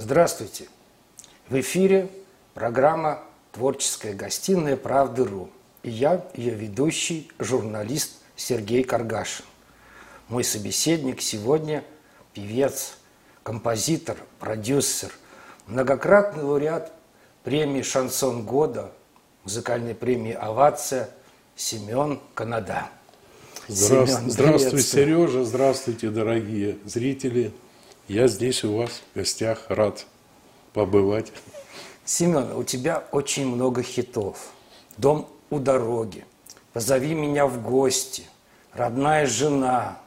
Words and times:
Здравствуйте! 0.00 0.68
В 1.48 1.58
эфире 1.58 2.08
программа 2.54 3.20
«Творческая 3.50 4.14
гостиная 4.14 4.76
Правды.ру» 4.76 5.50
и 5.82 5.90
я, 5.90 6.24
ее 6.34 6.54
ведущий, 6.54 7.28
журналист 7.40 8.12
Сергей 8.36 8.84
Каргашин. 8.84 9.44
Мой 10.28 10.44
собеседник 10.44 11.20
сегодня– 11.20 11.82
певец, 12.32 12.96
композитор, 13.42 14.18
продюсер, 14.38 15.10
многократный 15.66 16.44
лауреат 16.44 16.92
премии 17.42 17.82
«Шансон 17.82 18.44
года», 18.44 18.92
музыкальной 19.42 19.96
премии 19.96 20.32
«Овация» 20.32 21.10
Семен 21.56 22.20
Канада. 22.34 22.88
Здравствуй, 23.66 24.06
Семен, 24.06 24.30
здравствуй 24.30 24.80
Сережа, 24.80 25.44
здравствуйте, 25.44 26.10
дорогие 26.10 26.78
зрители. 26.84 27.52
Я 28.08 28.26
здесь 28.26 28.64
у 28.64 28.74
вас 28.74 29.02
в 29.12 29.18
гостях, 29.18 29.66
рад 29.68 30.06
побывать. 30.72 31.30
Семен, 32.06 32.52
у 32.56 32.64
тебя 32.64 33.04
очень 33.12 33.46
много 33.46 33.82
хитов. 33.82 34.48
«Дом 34.96 35.28
у 35.50 35.58
дороги», 35.58 36.24
«Позови 36.72 37.12
меня 37.14 37.46
в 37.46 37.62
гости», 37.62 38.24
«Родная 38.72 39.26
жена». 39.26 39.98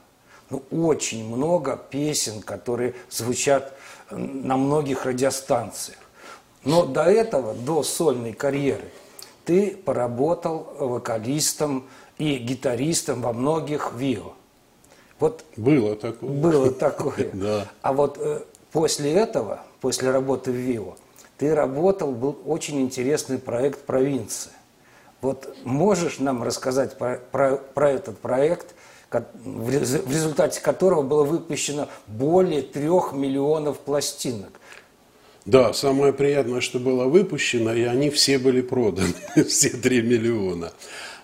Ну, 0.49 0.63
очень 0.71 1.23
много 1.23 1.77
песен, 1.77 2.41
которые 2.41 2.95
звучат 3.11 3.77
на 4.09 4.57
многих 4.57 5.05
радиостанциях. 5.05 5.99
Но 6.63 6.85
до 6.87 7.03
этого, 7.03 7.53
до 7.53 7.83
сольной 7.83 8.33
карьеры, 8.33 8.91
ты 9.45 9.75
поработал 9.77 10.75
вокалистом 10.79 11.87
и 12.17 12.37
гитаристом 12.37 13.21
во 13.21 13.31
многих 13.31 13.93
ВИО. 13.93 14.33
Вот 15.21 15.45
было 15.55 15.95
такое. 15.95 16.29
Было 16.29 16.71
такое. 16.71 17.29
да. 17.33 17.71
А 17.83 17.93
вот 17.93 18.17
э, 18.19 18.41
после 18.71 19.13
этого, 19.13 19.61
после 19.79 20.09
работы 20.09 20.51
в 20.51 20.55
ВИО, 20.55 20.95
ты 21.37 21.53
работал, 21.53 22.11
был 22.11 22.39
очень 22.45 22.81
интересный 22.81 23.37
проект 23.37 23.85
«Провинция». 23.85 24.53
Вот 25.21 25.55
можешь 25.63 26.17
нам 26.17 26.41
рассказать 26.41 26.97
про, 26.97 27.17
про, 27.31 27.57
про 27.57 27.91
этот 27.91 28.17
проект, 28.17 28.73
в 29.11 29.69
результате 29.69 30.59
которого 30.59 31.03
было 31.03 31.23
выпущено 31.23 31.87
более 32.07 32.63
трех 32.63 33.13
миллионов 33.13 33.77
пластинок? 33.77 34.49
Да, 35.45 35.73
самое 35.73 36.13
приятное, 36.13 36.61
что 36.61 36.79
было 36.79 37.05
выпущено, 37.05 37.73
и 37.73 37.83
они 37.83 38.09
все 38.09 38.39
были 38.39 38.61
проданы, 38.61 39.13
все 39.47 39.69
три 39.69 40.01
миллиона. 40.01 40.71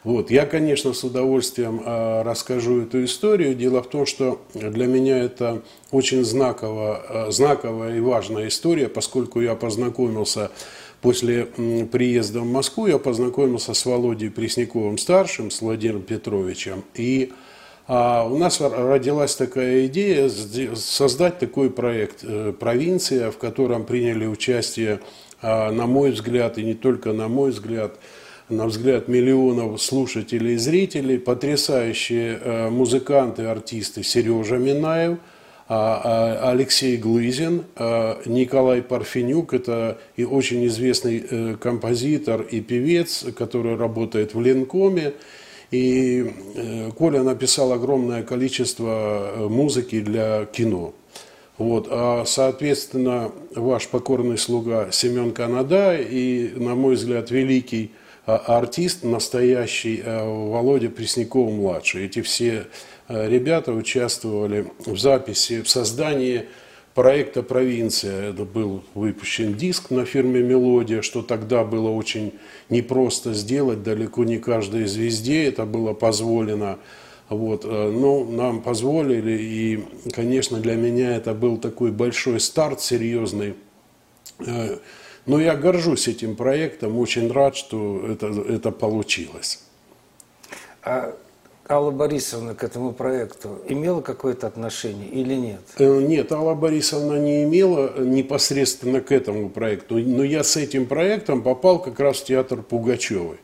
Вот. 0.04 0.32
Я, 0.32 0.46
конечно, 0.46 0.94
с 0.94 1.04
удовольствием 1.04 1.82
э, 1.84 2.22
расскажу 2.24 2.82
эту 2.82 3.04
историю. 3.04 3.56
Дело 3.56 3.84
в 3.84 3.90
том, 3.90 4.06
что 4.06 4.42
для 4.54 4.88
меня 4.88 5.18
это 5.18 5.62
очень 5.92 6.24
знаково, 6.24 7.28
э, 7.28 7.32
знаковая 7.32 7.98
и 7.98 8.00
важная 8.00 8.48
история, 8.48 8.88
поскольку 8.88 9.42
я 9.42 9.56
познакомился 9.56 10.52
после 11.02 11.46
приезда 11.46 12.42
в 12.42 12.46
Москву, 12.46 12.88
я 12.88 12.98
познакомился 12.98 13.74
с 13.74 13.86
Володей 13.86 14.30
Пресняковым-старшим, 14.30 15.52
с 15.52 15.62
Владимиром 15.62 16.02
Петровичем. 16.02 16.84
И 16.96 17.32
а 17.88 18.28
у 18.30 18.38
нас 18.38 18.60
родилась 18.60 19.36
такая 19.36 19.86
идея 19.86 20.30
создать 20.76 21.40
такой 21.40 21.70
проект 21.70 22.20
э, 22.22 22.52
«Провинция», 22.52 23.32
в 23.32 23.38
котором 23.38 23.86
приняли 23.86 24.26
участие, 24.26 25.00
а, 25.42 25.72
на 25.72 25.88
мой 25.88 26.12
взгляд, 26.12 26.58
и 26.58 26.66
не 26.66 26.74
только 26.74 27.14
на 27.14 27.30
мой 27.30 27.52
взгляд, 27.52 27.98
на 28.50 28.66
взгляд 28.68 29.08
миллионов 29.08 29.82
слушателей 29.82 30.56
и 30.56 30.58
зрителей, 30.58 31.20
потрясающие 31.20 32.40
э, 32.42 32.70
музыканты, 32.70 33.44
артисты 33.44 34.04
Сережа 34.04 34.58
Минаев, 34.58 35.18
а, 35.70 36.40
а, 36.46 36.52
Алексей 36.52 36.96
Глызин, 36.96 37.66
э, 37.76 38.22
Николай 38.26 38.82
Парфенюк, 38.82 39.54
это 39.54 39.98
и 40.16 40.24
очень 40.24 40.66
известный 40.68 41.26
э, 41.30 41.56
композитор 41.60 42.42
и 42.42 42.62
певец, 42.62 43.26
который 43.36 43.76
работает 43.76 44.34
в 44.34 44.42
Ленкоме. 44.42 45.14
И 45.70 46.32
Коля 46.98 47.24
написал 47.24 47.74
огромное 47.74 48.24
количество 48.24 49.34
музыки 49.50 50.00
для 50.00 50.46
кино. 50.46 50.94
Вот, 51.58 51.90
а, 51.92 52.24
соответственно, 52.26 53.34
ваш 53.54 53.90
покорный 53.90 54.38
слуга 54.38 54.88
Семен 54.92 55.34
Канада 55.34 55.98
и, 55.98 56.54
на 56.56 56.76
мой 56.76 56.96
взгляд, 56.96 57.32
великий 57.32 57.92
а, 57.94 58.07
артист 58.28 59.04
настоящий 59.04 60.02
э, 60.04 60.24
Володя 60.26 60.90
Пресняков-младший. 60.90 62.06
Эти 62.06 62.22
все 62.22 62.68
э, 63.08 63.30
ребята 63.30 63.72
участвовали 63.72 64.68
в 64.86 64.98
записи, 64.98 65.62
в 65.62 65.70
создании 65.70 66.46
проекта 66.94 67.42
«Провинция». 67.42 68.32
Это 68.32 68.44
был 68.44 68.84
выпущен 68.96 69.54
диск 69.54 69.92
на 69.92 70.04
фирме 70.04 70.42
«Мелодия», 70.42 71.02
что 71.02 71.22
тогда 71.22 71.64
было 71.64 71.90
очень 71.90 72.34
непросто 72.70 73.34
сделать, 73.34 73.82
далеко 73.84 74.26
не 74.26 74.40
каждой 74.40 74.88
звезде 74.88 75.46
это 75.46 75.66
было 75.66 75.94
позволено. 75.94 76.80
Вот, 77.30 77.64
э, 77.64 77.92
но 77.92 78.26
нам 78.26 78.62
позволили, 78.62 79.38
и, 79.40 79.86
конечно, 80.12 80.60
для 80.60 80.76
меня 80.76 81.16
это 81.16 81.34
был 81.34 81.58
такой 81.58 81.92
большой 81.92 82.42
старт 82.42 82.82
серьезный 82.82 83.54
но 85.28 85.40
я 85.40 85.56
горжусь 85.56 86.08
этим 86.08 86.36
проектом, 86.36 86.98
очень 86.98 87.32
рад, 87.32 87.56
что 87.56 88.04
это, 88.08 88.28
это 88.28 88.72
получилось. 88.72 89.60
А 90.82 91.14
Алла 91.70 91.92
Борисовна 91.92 92.56
к 92.56 92.64
этому 92.64 92.94
проекту 92.94 93.60
имела 93.68 94.00
какое-то 94.00 94.48
отношение 94.48 95.10
или 95.10 95.34
нет? 95.36 95.60
Э, 95.78 96.02
нет, 96.02 96.32
Алла 96.32 96.56
Борисовна 96.56 97.18
не 97.20 97.44
имела 97.44 98.00
непосредственно 98.00 99.02
к 99.02 99.12
этому 99.12 99.50
проекту, 99.50 99.98
но 99.98 100.24
я 100.24 100.46
с 100.46 100.56
этим 100.56 100.86
проектом 100.86 101.44
попал 101.44 101.80
как 101.80 102.00
раз 102.00 102.18
в 102.18 102.26
театр 102.26 102.62
Пугачевой. 102.62 103.38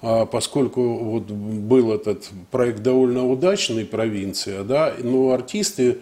А 0.00 0.24
поскольку 0.24 0.80
вот 0.80 1.24
был 1.24 1.92
этот 1.92 2.30
проект 2.50 2.80
довольно 2.80 3.26
удачный, 3.28 3.84
провинция, 3.84 4.62
да, 4.62 4.94
но 4.98 5.32
артисты 5.32 5.98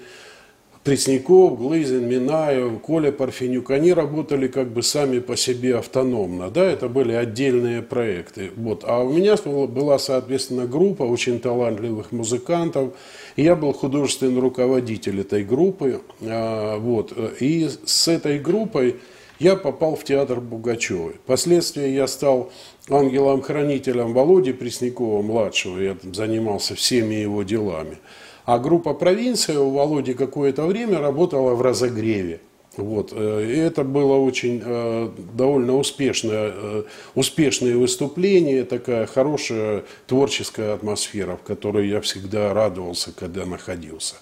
Пресняков, 0.87 1.59
Глызин, 1.59 2.09
Минаев, 2.09 2.81
Коля 2.81 3.11
Парфенюк, 3.11 3.73
они 3.73 3.93
работали 3.93 4.47
как 4.47 4.69
бы 4.69 4.85
сами 4.85 5.19
по 5.19 5.37
себе 5.37 5.79
автономно, 5.79 6.49
да, 6.49 6.65
это 6.65 6.89
были 6.89 7.13
отдельные 7.13 7.83
проекты. 7.83 8.53
Вот. 8.55 8.85
А 8.87 9.01
у 9.01 9.13
меня 9.13 9.35
была, 9.67 9.99
соответственно, 9.99 10.69
группа 10.69 11.03
очень 11.03 11.41
талантливых 11.41 12.13
музыкантов, 12.13 12.93
и 13.35 13.43
я 13.43 13.57
был 13.57 13.73
художественный 13.73 14.41
руководитель 14.41 15.23
этой 15.23 15.43
группы, 15.43 16.03
а, 16.23 16.79
вот. 16.79 17.13
И 17.41 17.69
с 17.85 18.07
этой 18.07 18.39
группой 18.39 18.95
я 19.41 19.57
попал 19.57 19.97
в 19.97 20.05
театр 20.05 20.41
Бугачевой. 20.41 21.15
Впоследствии 21.25 21.89
я 21.89 22.07
стал 22.07 22.53
ангелом-хранителем 22.89 24.15
Володи 24.15 24.53
Преснякова-младшего, 24.53 25.81
я 25.81 25.97
занимался 26.13 26.77
всеми 26.77 27.17
его 27.17 27.43
делами. 27.43 27.99
А 28.47 28.61
группа 28.61 28.95
«Провинция» 28.95 29.59
у 29.59 29.71
Володи 29.71 30.15
какое-то 30.15 30.67
время 30.67 31.01
работала 31.01 31.55
в 31.55 31.63
разогреве. 31.63 32.41
Вот. 32.77 33.13
Э, 33.13 33.45
и 33.45 33.57
это 33.57 33.83
было 33.83 34.17
очень 34.17 34.63
э, 34.65 35.11
довольно 35.35 35.77
успешное, 35.77 36.53
э, 36.55 36.85
успешное 37.17 37.77
выступление, 37.77 38.65
такая 38.65 39.07
хорошая 39.07 39.85
творческая 40.07 40.75
атмосфера, 40.75 41.37
в 41.37 41.43
которой 41.43 41.89
я 41.89 42.01
всегда 42.01 42.55
радовался, 42.55 43.13
когда 43.13 43.47
находился. 43.47 44.15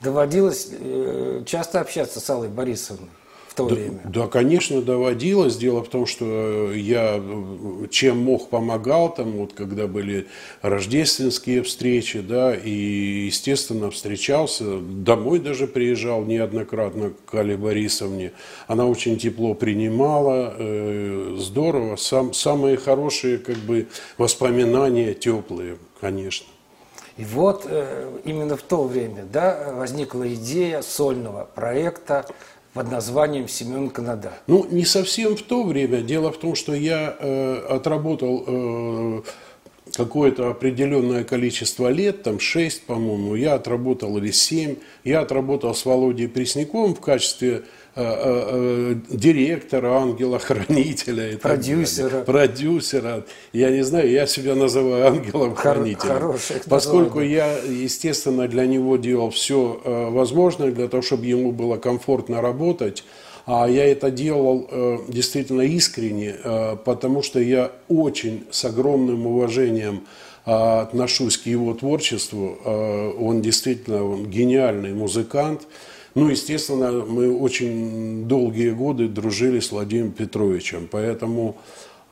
Доводилось 0.00 0.70
часто 1.44 1.80
общаться 1.80 2.20
с 2.20 2.30
Аллой 2.30 2.48
Борисовной? 2.48 3.10
То 3.68 3.68
да, 3.68 3.74
время? 3.74 4.00
Да, 4.04 4.26
конечно, 4.26 4.82
доводилось. 4.82 5.56
Дело 5.56 5.82
в 5.82 5.88
том, 5.88 6.06
что 6.06 6.72
я 6.72 7.22
чем 7.90 8.18
мог 8.18 8.48
помогал, 8.48 9.12
там 9.14 9.32
вот 9.32 9.52
когда 9.52 9.86
были 9.86 10.26
рождественские 10.62 11.62
встречи, 11.62 12.20
да, 12.20 12.54
и, 12.54 13.26
естественно, 13.26 13.90
встречался, 13.90 14.78
домой 14.80 15.38
даже 15.38 15.66
приезжал 15.66 16.24
неоднократно 16.24 17.12
к 17.26 17.34
Али 17.34 17.56
Борисовне. 17.56 18.32
Она 18.66 18.86
очень 18.86 19.18
тепло 19.18 19.54
принимала, 19.54 20.54
э, 20.58 21.36
здорово. 21.38 21.96
Сам, 21.96 22.32
самые 22.32 22.76
хорошие, 22.76 23.38
как 23.38 23.56
бы, 23.56 23.86
воспоминания 24.18 25.14
теплые, 25.14 25.76
конечно. 26.00 26.46
И 27.16 27.24
вот 27.24 27.66
э, 27.68 28.18
именно 28.24 28.56
в 28.56 28.62
то 28.62 28.84
время 28.84 29.24
да, 29.30 29.72
возникла 29.74 30.32
идея 30.32 30.80
сольного 30.80 31.48
проекта 31.54 32.24
под 32.72 32.90
названием 32.90 33.48
Семен 33.48 33.90
Канада? 33.90 34.32
Ну, 34.46 34.66
не 34.70 34.84
совсем 34.84 35.36
в 35.36 35.42
то 35.42 35.64
время. 35.64 36.02
Дело 36.02 36.32
в 36.32 36.38
том, 36.38 36.54
что 36.54 36.74
я 36.74 37.16
э, 37.18 37.66
отработал 37.68 38.44
э, 38.46 39.22
какое-то 39.96 40.50
определенное 40.50 41.24
количество 41.24 41.88
лет, 41.88 42.22
там 42.22 42.38
6, 42.38 42.86
по-моему, 42.86 43.34
я 43.34 43.54
отработал 43.54 44.16
или 44.18 44.30
7, 44.30 44.76
я 45.04 45.20
отработал 45.20 45.74
с 45.74 45.84
Володей 45.84 46.28
Пресняковым 46.28 46.94
в 46.94 47.00
качестве 47.00 47.64
директора, 47.96 49.94
ангела-хранителя. 49.94 51.38
Продюсера. 51.38 52.22
Продюсера. 52.22 53.24
Я 53.52 53.70
не 53.70 53.82
знаю, 53.82 54.10
я 54.10 54.26
себя 54.26 54.54
называю 54.54 55.06
ангелом-хранителем. 55.08 56.14
Хороший, 56.14 56.56
поскольку 56.68 57.20
я, 57.20 57.58
естественно, 57.58 58.46
для 58.48 58.66
него 58.66 58.96
делал 58.96 59.30
все 59.30 59.80
возможное 60.10 60.70
для 60.70 60.88
того, 60.88 61.02
чтобы 61.02 61.26
ему 61.26 61.52
было 61.52 61.76
комфортно 61.76 62.40
работать. 62.40 63.04
А 63.46 63.66
я 63.68 63.84
это 63.84 64.10
делал 64.10 64.68
э, 64.70 64.98
действительно 65.08 65.62
искренне, 65.62 66.36
э, 66.42 66.76
потому 66.84 67.22
что 67.22 67.40
я 67.40 67.72
очень 67.88 68.44
с 68.50 68.64
огромным 68.64 69.26
уважением 69.26 70.04
э, 70.46 70.52
отношусь 70.52 71.36
к 71.36 71.46
его 71.46 71.74
творчеству. 71.74 72.58
Э, 72.64 73.12
он 73.18 73.42
действительно 73.42 74.04
он 74.04 74.26
гениальный 74.26 74.92
музыкант. 74.92 75.62
Ну, 76.14 76.28
естественно, 76.28 76.90
мы 76.90 77.36
очень 77.36 78.24
долгие 78.26 78.70
годы 78.70 79.08
дружили 79.08 79.60
с 79.60 79.70
Владимиром 79.70 80.10
Петровичем, 80.10 80.88
поэтому 80.90 81.56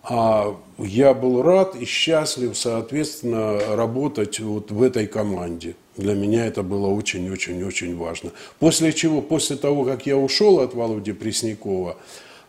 а, 0.05 0.57
я 0.79 1.15
был 1.15 1.43
рад 1.43 1.75
и 1.75 1.85
счастлив, 1.85 2.57
соответственно, 2.57 3.59
работать 3.77 4.39
вот 4.39 4.71
в 4.71 4.83
этой 4.83 5.07
команде. 5.07 5.75
Для 5.97 6.15
меня 6.15 6.47
это 6.47 6.63
было 6.63 6.87
очень-очень-очень 6.87 7.97
важно. 7.97 8.31
После 8.61 8.93
чего, 8.93 9.21
после 9.21 9.57
того, 9.57 9.85
как 9.85 10.07
я 10.07 10.17
ушел 10.17 10.61
от 10.61 10.75
Володи 10.75 11.13
Преснякова, 11.13 11.97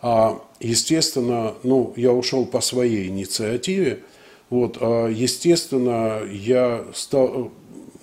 а, 0.02 0.40
естественно, 0.60 1.56
ну, 1.64 1.94
я 1.96 2.14
ушел 2.14 2.46
по 2.46 2.62
своей 2.62 3.08
инициативе, 3.08 4.04
вот, 4.52 4.78
а, 4.80 5.08
естественно, 5.08 6.22
я 6.32 6.86
стал, 6.94 7.52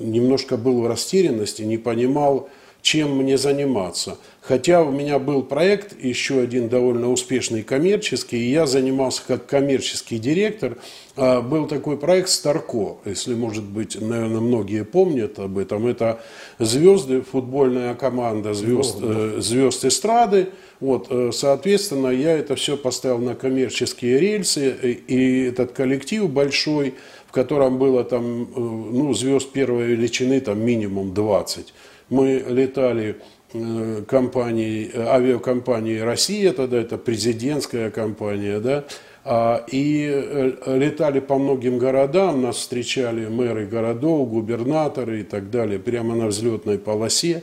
немножко 0.00 0.56
был 0.56 0.82
в 0.82 0.86
растерянности, 0.88 1.62
не 1.62 1.78
понимал, 1.78 2.48
чем 2.86 3.16
мне 3.16 3.36
заниматься. 3.36 4.16
Хотя 4.40 4.80
у 4.80 4.92
меня 4.92 5.18
был 5.18 5.42
проект, 5.42 6.00
еще 6.00 6.38
один 6.38 6.68
довольно 6.68 7.10
успешный 7.10 7.64
коммерческий, 7.64 8.36
и 8.36 8.52
я 8.52 8.64
занимался 8.66 9.22
как 9.26 9.46
коммерческий 9.46 10.20
директор. 10.20 10.76
А, 11.16 11.42
был 11.42 11.66
такой 11.66 11.96
проект 11.96 12.28
«Старко», 12.28 12.98
если, 13.04 13.34
может 13.34 13.64
быть, 13.64 14.00
наверное, 14.00 14.38
многие 14.38 14.84
помнят 14.84 15.40
об 15.40 15.58
этом. 15.58 15.88
Это 15.88 16.20
звезды, 16.60 17.22
футбольная 17.22 17.96
команда 17.96 18.54
звезд, 18.54 18.98
э, 19.02 19.38
звезд 19.40 19.84
эстрады. 19.84 20.50
Вот, 20.78 21.08
э, 21.10 21.30
соответственно, 21.32 22.10
я 22.10 22.38
это 22.38 22.54
все 22.54 22.76
поставил 22.76 23.18
на 23.18 23.34
коммерческие 23.34 24.20
рельсы, 24.20 24.70
и 25.08 25.46
этот 25.46 25.72
коллектив 25.72 26.30
большой, 26.30 26.94
в 27.26 27.32
котором 27.32 27.78
было 27.78 28.04
там, 28.04 28.44
э, 28.44 28.46
ну, 28.54 29.12
звезд 29.12 29.50
первой 29.50 29.86
величины, 29.86 30.38
там 30.38 30.64
минимум 30.64 31.14
20 31.14 31.74
мы 32.08 32.44
летали 32.48 33.16
э, 33.52 34.02
компанией, 34.06 34.90
авиакомпанией 34.94 36.02
«Россия», 36.02 36.52
тогда 36.52 36.78
это 36.78 36.98
президентская 36.98 37.90
компания, 37.90 38.60
да, 38.60 38.84
а, 39.28 39.64
и 39.72 40.08
э, 40.08 40.78
летали 40.78 41.18
по 41.18 41.36
многим 41.36 41.78
городам, 41.78 42.42
нас 42.42 42.58
встречали 42.58 43.26
мэры 43.26 43.66
городов, 43.66 44.28
губернаторы 44.28 45.20
и 45.20 45.24
так 45.24 45.50
далее, 45.50 45.80
прямо 45.80 46.14
на 46.14 46.28
взлетной 46.28 46.78
полосе. 46.78 47.42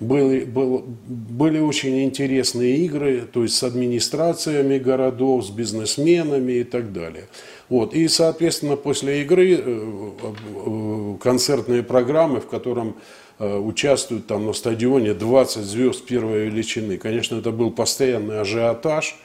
Были, 0.00 0.44
был, 0.44 0.84
были 1.06 1.60
очень 1.60 2.02
интересные 2.02 2.78
игры, 2.78 3.28
то 3.32 3.44
есть 3.44 3.54
с 3.54 3.62
администрациями 3.62 4.78
городов, 4.78 5.44
с 5.44 5.50
бизнесменами 5.50 6.52
и 6.52 6.64
так 6.64 6.92
далее. 6.92 7.28
Вот. 7.68 7.94
И, 7.94 8.08
соответственно, 8.08 8.74
после 8.74 9.22
игры 9.22 9.62
э, 9.62 11.16
концертные 11.22 11.84
программы, 11.84 12.40
в 12.40 12.48
котором 12.48 12.96
Э, 12.96 13.29
участвуют 13.40 14.26
там 14.26 14.46
на 14.46 14.52
стадионе 14.52 15.14
20 15.14 15.64
звезд 15.64 16.04
первой 16.04 16.46
величины. 16.46 16.98
Конечно, 16.98 17.36
это 17.36 17.50
был 17.50 17.70
постоянный 17.70 18.40
ажиотаж. 18.40 19.16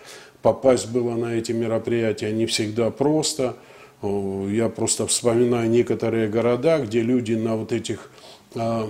Попасть 0.42 0.90
было 0.90 1.16
на 1.16 1.36
эти 1.36 1.52
мероприятия 1.52 2.32
не 2.32 2.46
всегда 2.46 2.92
просто. 2.92 3.58
Я 4.02 4.70
просто 4.70 5.08
вспоминаю 5.08 5.70
некоторые 5.70 6.28
города, 6.28 6.80
где 6.80 7.02
люди 7.02 7.34
на 7.34 7.56
вот 7.56 7.72
этих 7.72 8.10
а, 8.56 8.88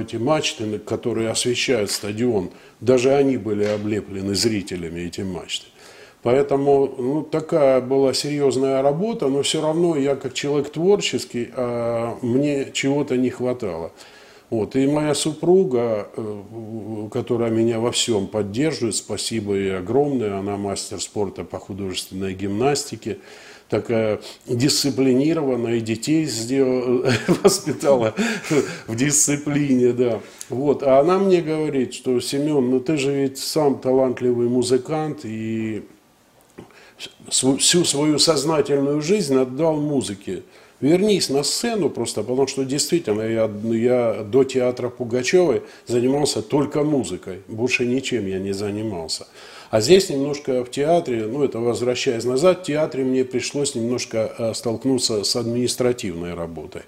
эти 0.00 0.16
мачты, 0.16 0.78
которые 0.80 1.30
освещают 1.30 1.90
стадион, 1.90 2.50
даже 2.80 3.14
они 3.14 3.36
были 3.36 3.64
облеплены 3.64 4.34
зрителями, 4.34 5.00
эти 5.00 5.20
мачты. 5.20 5.66
Поэтому 6.22 6.92
ну, 6.98 7.22
такая 7.22 7.80
была 7.80 8.14
серьезная 8.14 8.82
работа, 8.82 9.28
но 9.28 9.42
все 9.42 9.60
равно 9.60 9.94
я 9.94 10.16
как 10.16 10.32
человек 10.32 10.70
творческий, 10.70 11.50
а 11.54 12.16
мне 12.22 12.70
чего-то 12.72 13.16
не 13.16 13.30
хватало. 13.30 13.92
Вот. 14.54 14.76
И 14.76 14.86
моя 14.86 15.14
супруга, 15.14 16.08
э, 16.16 17.08
которая 17.10 17.50
меня 17.50 17.80
во 17.80 17.90
всем 17.90 18.28
поддерживает, 18.28 18.94
спасибо 18.94 19.54
ей 19.54 19.76
огромное, 19.76 20.38
она 20.38 20.56
мастер 20.56 21.00
спорта 21.00 21.42
по 21.42 21.58
художественной 21.58 22.34
гимнастике, 22.34 23.18
такая 23.68 24.20
дисциплинированная, 24.46 25.78
и 25.78 25.80
детей 25.80 26.24
сделала, 26.26 27.12
воспитала 27.42 28.14
в 28.86 28.94
дисциплине, 28.94 29.92
да. 29.92 30.20
Вот. 30.50 30.84
А 30.84 31.00
она 31.00 31.18
мне 31.18 31.42
говорит, 31.42 31.92
что, 31.92 32.20
Семен, 32.20 32.70
ну 32.70 32.78
ты 32.78 32.96
же 32.96 33.12
ведь 33.12 33.38
сам 33.38 33.80
талантливый 33.80 34.48
музыкант, 34.48 35.24
и 35.24 35.82
всю 37.28 37.84
свою 37.84 38.20
сознательную 38.20 39.02
жизнь 39.02 39.36
отдал 39.36 39.80
музыке 39.80 40.44
вернись 40.84 41.30
на 41.30 41.42
сцену 41.42 41.88
просто, 41.88 42.22
потому 42.22 42.46
что 42.46 42.64
действительно 42.64 43.22
я, 43.22 43.50
я 43.64 44.22
до 44.22 44.44
театра 44.44 44.90
Пугачевой 44.90 45.62
занимался 45.86 46.42
только 46.42 46.84
музыкой, 46.84 47.38
больше 47.48 47.86
ничем 47.86 48.26
я 48.26 48.38
не 48.38 48.52
занимался. 48.52 49.26
А 49.70 49.80
здесь 49.80 50.10
немножко 50.10 50.64
в 50.64 50.70
театре, 50.70 51.26
ну 51.26 51.42
это 51.42 51.58
возвращаясь 51.58 52.24
назад, 52.24 52.60
в 52.60 52.62
театре 52.64 53.02
мне 53.02 53.24
пришлось 53.24 53.74
немножко 53.74 54.32
э, 54.38 54.54
столкнуться 54.54 55.24
с 55.24 55.34
административной 55.36 56.34
работой. 56.34 56.82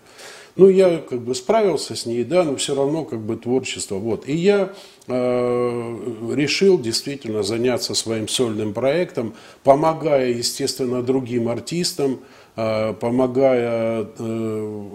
Ну, 0.57 0.71
я 0.71 0.99
как 0.99 1.21
бы 1.21 1.35
справился 1.35 1.95
с 1.95 2.07
ней, 2.07 2.25
да, 2.25 2.43
но 2.43 2.57
все 2.57 2.75
равно 2.75 3.05
как 3.05 3.21
бы 3.21 3.37
творчество. 3.37 3.97
Вот. 3.97 4.27
И 4.27 4.35
я 4.35 4.73
э, 5.07 5.97
решил 6.35 6.81
действительно 6.81 7.43
заняться 7.43 7.95
своим 7.95 8.27
сольным 8.27 8.73
проектом, 8.73 9.35
помогая, 9.65 10.31
естественно, 10.31 11.03
другим 11.03 11.49
артистам, 11.49 12.21
помогая 12.57 14.09
э, 14.19 14.91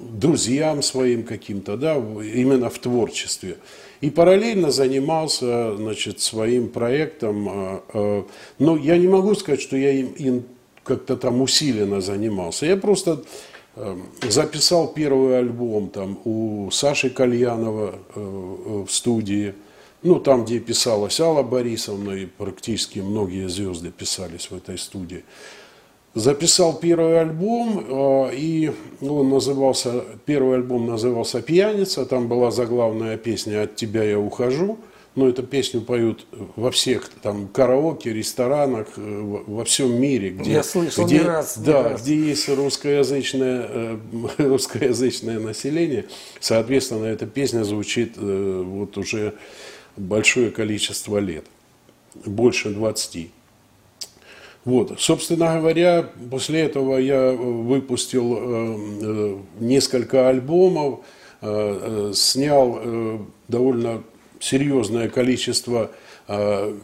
друзьям 0.00 0.80
своим 0.80 1.24
каким-то, 1.24 1.76
да, 1.76 1.96
именно 1.96 2.70
в 2.70 2.78
творчестве. 2.78 3.56
И 4.00 4.10
параллельно 4.10 4.70
занимался, 4.70 5.76
значит, 5.76 6.20
своим 6.20 6.68
проектом. 6.68 7.82
Э, 7.92 8.22
но 8.60 8.76
я 8.76 8.96
не 8.96 9.08
могу 9.08 9.34
сказать, 9.34 9.60
что 9.60 9.76
я 9.76 9.90
им, 9.90 10.12
им 10.12 10.44
как-то 10.84 11.16
там 11.16 11.42
усиленно 11.42 12.00
занимался. 12.00 12.66
Я 12.66 12.76
просто 12.76 13.22
записал 14.22 14.88
первый 14.88 15.38
альбом 15.38 15.90
там 15.90 16.18
у 16.24 16.70
Саши 16.70 17.08
Кальянова 17.10 17.94
в 18.14 18.88
студии. 18.88 19.54
Ну, 20.02 20.18
там, 20.18 20.44
где 20.44 20.58
писалась 20.58 21.20
Алла 21.20 21.42
Борисовна, 21.42 22.12
и 22.12 22.26
практически 22.26 22.98
многие 23.00 23.48
звезды 23.48 23.90
писались 23.90 24.50
в 24.50 24.56
этой 24.56 24.78
студии 24.78 25.24
записал 26.14 26.78
первый 26.78 27.20
альбом, 27.20 27.84
э, 27.88 28.34
и 28.34 28.72
он 29.00 29.30
назывался, 29.30 30.04
первый 30.26 30.56
альбом 30.56 30.86
назывался 30.86 31.40
«Пьяница», 31.40 32.04
там 32.04 32.28
была 32.28 32.50
заглавная 32.50 33.16
песня 33.16 33.62
«От 33.62 33.76
тебя 33.76 34.02
я 34.02 34.18
ухожу», 34.18 34.78
но 35.16 35.28
эту 35.28 35.42
песню 35.42 35.80
поют 35.80 36.26
во 36.56 36.70
всех 36.70 37.08
там 37.22 37.48
караоке, 37.48 38.12
ресторанах, 38.12 38.88
э, 38.96 39.40
во 39.46 39.64
всем 39.64 40.00
мире, 40.00 40.30
где, 40.30 40.52
я 40.52 40.62
слышал 40.62 41.06
где, 41.06 41.20
не 41.20 41.24
раз, 41.24 41.56
не 41.56 41.66
да, 41.66 41.82
раз. 41.90 42.02
где 42.02 42.16
есть 42.16 42.48
русскоязычное, 42.48 43.66
э, 43.68 43.98
русскоязычное 44.38 45.38
население, 45.38 46.06
соответственно, 46.40 47.06
эта 47.06 47.26
песня 47.26 47.62
звучит 47.64 48.16
вот 48.16 48.98
уже 48.98 49.34
большое 49.96 50.50
количество 50.50 51.18
лет, 51.18 51.44
больше 52.24 52.70
20. 52.70 53.30
Вот. 54.64 55.00
Собственно 55.00 55.58
говоря, 55.58 56.10
после 56.30 56.60
этого 56.60 56.98
я 56.98 57.32
выпустил 57.32 58.36
э, 58.36 58.76
э, 59.02 59.36
несколько 59.60 60.28
альбомов, 60.28 61.00
э, 61.40 62.12
снял 62.14 62.80
довольно 63.48 64.02
серьезное 64.38 65.08
количество 65.08 65.90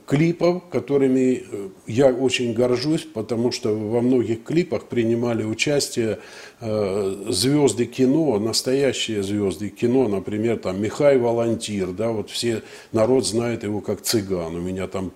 клипов, 0.06 0.64
которыми 0.70 1.44
я 1.86 2.08
очень 2.08 2.52
горжусь, 2.52 3.02
потому 3.02 3.52
что 3.52 3.76
во 3.76 4.00
многих 4.00 4.42
клипах 4.42 4.86
принимали 4.86 5.44
участие 5.44 6.18
звезды 6.60 7.84
кино, 7.84 8.40
настоящие 8.40 9.22
звезды 9.22 9.68
кино, 9.68 10.08
например, 10.08 10.58
там 10.58 10.82
Михай 10.82 11.16
Волонтир, 11.16 11.92
да, 11.92 12.08
вот 12.08 12.28
все, 12.28 12.62
народ 12.90 13.24
знает 13.24 13.62
его 13.62 13.80
как 13.80 14.00
цыган, 14.00 14.56
у 14.56 14.60
меня 14.60 14.88
там 14.88 15.12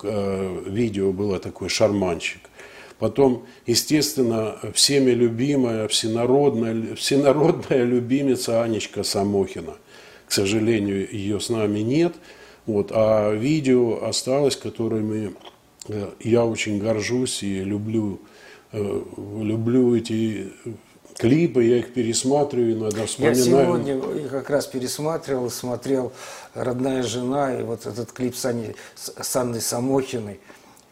видео 0.65 1.11
было 1.11 1.41
такое 1.41 1.69
«Шарманщик». 1.69 2.50
Потом, 3.01 3.47
естественно, 3.67 4.57
всеми 4.75 5.13
любимая, 5.13 5.89
всенародная, 5.89 6.95
всенародная 6.97 7.85
любимица 7.85 8.63
Анечка 8.63 9.03
Самохина. 9.05 9.73
К 10.29 10.33
сожалению, 10.33 11.09
ее 11.11 11.41
с 11.41 11.49
нами 11.49 11.81
нет. 11.81 12.15
Вот, 12.67 12.93
а 12.95 13.33
видео 13.33 14.05
осталось, 14.05 14.55
которыми 14.55 15.35
э, 15.89 16.11
я 16.21 16.45
очень 16.45 16.79
горжусь 16.79 17.43
и 17.43 17.65
люблю, 17.65 18.21
э, 18.73 19.03
люблю 19.41 19.97
эти 19.97 20.53
клипы, 21.17 21.65
я 21.65 21.79
их 21.79 21.95
пересматриваю, 21.95 22.75
иногда 22.75 23.07
вспоминаю. 23.07 23.39
Я 23.39 23.45
сегодня 23.45 24.29
как 24.29 24.51
раз 24.51 24.67
пересматривал, 24.67 25.51
смотрел 25.51 26.13
«Родная 26.53 27.03
жена» 27.03 27.59
и 27.59 27.63
вот 27.63 27.87
этот 27.87 28.13
клип 28.13 28.37
с, 28.37 28.45
Аней, 28.45 28.77
с 28.95 29.37
Анной 29.37 29.63
Самохиной. 29.63 30.39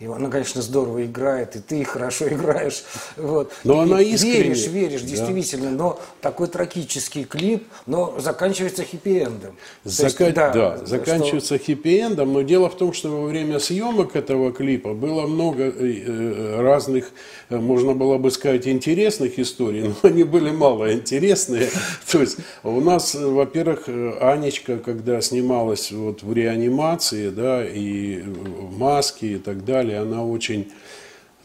И 0.01 0.07
она, 0.07 0.31
конечно, 0.31 0.63
здорово 0.63 1.05
играет, 1.07 1.57
и 1.57 1.59
ты 1.59 1.83
хорошо 1.85 2.29
играешь. 2.29 2.85
Вот. 3.17 3.53
Но 3.65 3.83
и 3.83 3.87
она 3.87 4.01
искренне. 4.01 4.43
Веришь, 4.43 4.67
веришь, 4.69 5.03
действительно. 5.03 5.71
Да. 5.71 5.77
Но 5.77 6.01
такой 6.21 6.47
трагический 6.47 7.25
клип, 7.25 7.65
но 7.87 8.15
заканчивается 8.19 8.85
хиппи-эндом. 8.85 9.57
Зака... 9.83 10.27
Есть, 10.27 10.37
да, 10.37 10.51
да, 10.51 10.87
заканчивается 10.87 11.57
что... 11.57 11.65
хиппи-эндом, 11.65 12.33
но 12.33 12.43
дело 12.43 12.71
в 12.71 12.77
том, 12.77 12.93
что 12.93 13.09
во 13.09 13.27
время 13.27 13.59
съемок 13.59 14.15
этого 14.15 14.53
клипа 14.53 14.95
было 14.95 15.27
много 15.27 15.65
э, 15.65 15.73
э, 15.73 16.61
разных, 16.61 17.11
э, 17.51 17.57
можно 17.57 17.95
было 17.95 18.19
бы 18.19 18.31
сказать, 18.31 18.69
интересных 18.69 19.41
историй, 19.41 19.83
но 20.03 20.09
они 20.09 20.23
были 20.23 20.53
мало 20.53 20.93
интересные. 20.93 21.71
То 22.13 22.21
есть 22.21 22.39
у 22.63 22.81
нас, 22.81 23.17
во-первых, 23.17 23.89
Анечка, 24.21 24.79
когда 24.79 25.21
снималась 25.21 25.91
вот 25.91 26.23
в 26.23 26.33
реанимации, 26.33 27.31
да, 27.31 27.65
и 27.67 28.21
в 28.21 28.79
маске 28.79 29.33
и 29.35 29.39
так 29.39 29.65
далее, 29.65 29.88
далее, 29.89 30.03
она 30.03 30.25
очень 30.25 30.71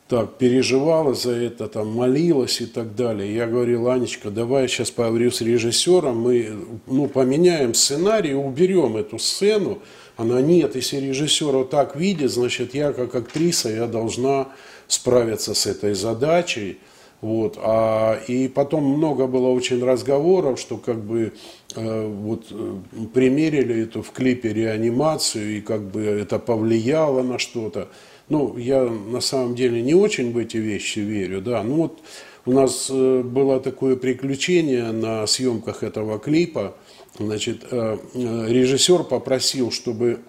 так 0.07 0.37
переживала 0.37 1.13
за 1.13 1.31
это, 1.31 1.67
там 1.67 1.87
молилась 1.87 2.61
и 2.61 2.65
так 2.65 2.95
далее. 2.95 3.33
Я 3.33 3.47
говорил, 3.47 3.89
Анечка, 3.89 4.29
давай 4.29 4.63
я 4.63 4.67
сейчас 4.67 4.91
поговорю 4.91 5.31
с 5.31 5.41
режиссером, 5.41 6.19
мы 6.19 6.51
ну, 6.87 7.07
поменяем 7.07 7.73
сценарий, 7.73 8.35
уберем 8.35 8.97
эту 8.97 9.17
сцену. 9.17 9.79
Она, 10.17 10.41
нет, 10.41 10.75
если 10.75 10.97
режиссер 10.97 11.63
так 11.65 11.95
видит, 11.95 12.31
значит, 12.31 12.75
я 12.75 12.91
как 12.91 13.15
актриса, 13.15 13.69
я 13.69 13.87
должна 13.87 14.49
справиться 14.87 15.53
с 15.55 15.65
этой 15.65 15.95
задачей. 15.95 16.77
Вот. 17.21 17.57
А, 17.57 18.19
и 18.27 18.49
потом 18.49 18.83
много 18.83 19.27
было 19.27 19.47
очень 19.47 19.83
разговоров, 19.83 20.59
что 20.59 20.75
как 20.75 20.97
бы 20.97 21.31
э, 21.73 22.07
вот 22.07 22.47
э, 22.51 22.75
примерили 23.13 23.83
эту 23.83 24.03
в 24.03 24.11
клипе 24.11 24.51
реанимацию, 24.53 25.57
и 25.57 25.61
как 25.61 25.89
бы 25.89 26.01
это 26.01 26.37
повлияло 26.37 27.23
на 27.23 27.39
что-то. 27.39 27.87
Ну, 28.29 28.57
я 28.57 28.83
на 28.83 29.21
самом 29.21 29.55
деле 29.55 29.81
не 29.81 29.93
очень 29.93 30.31
в 30.31 30.37
эти 30.37 30.57
вещи 30.57 30.99
верю, 30.99 31.41
да. 31.41 31.61
Ну 31.63 31.75
вот 31.75 31.99
у 32.45 32.51
нас 32.51 32.87
э, 32.89 33.21
было 33.21 33.59
такое 33.59 33.95
приключение 33.95 34.91
на 34.91 35.27
съемках 35.27 35.83
этого 35.83 36.19
клипа. 36.19 36.75
Значит, 37.19 37.65
э, 37.69 37.97
э, 38.13 38.45
режиссер 38.47 39.03
попросил, 39.03 39.71
чтобы 39.71 40.19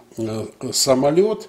самолет, 0.73 1.49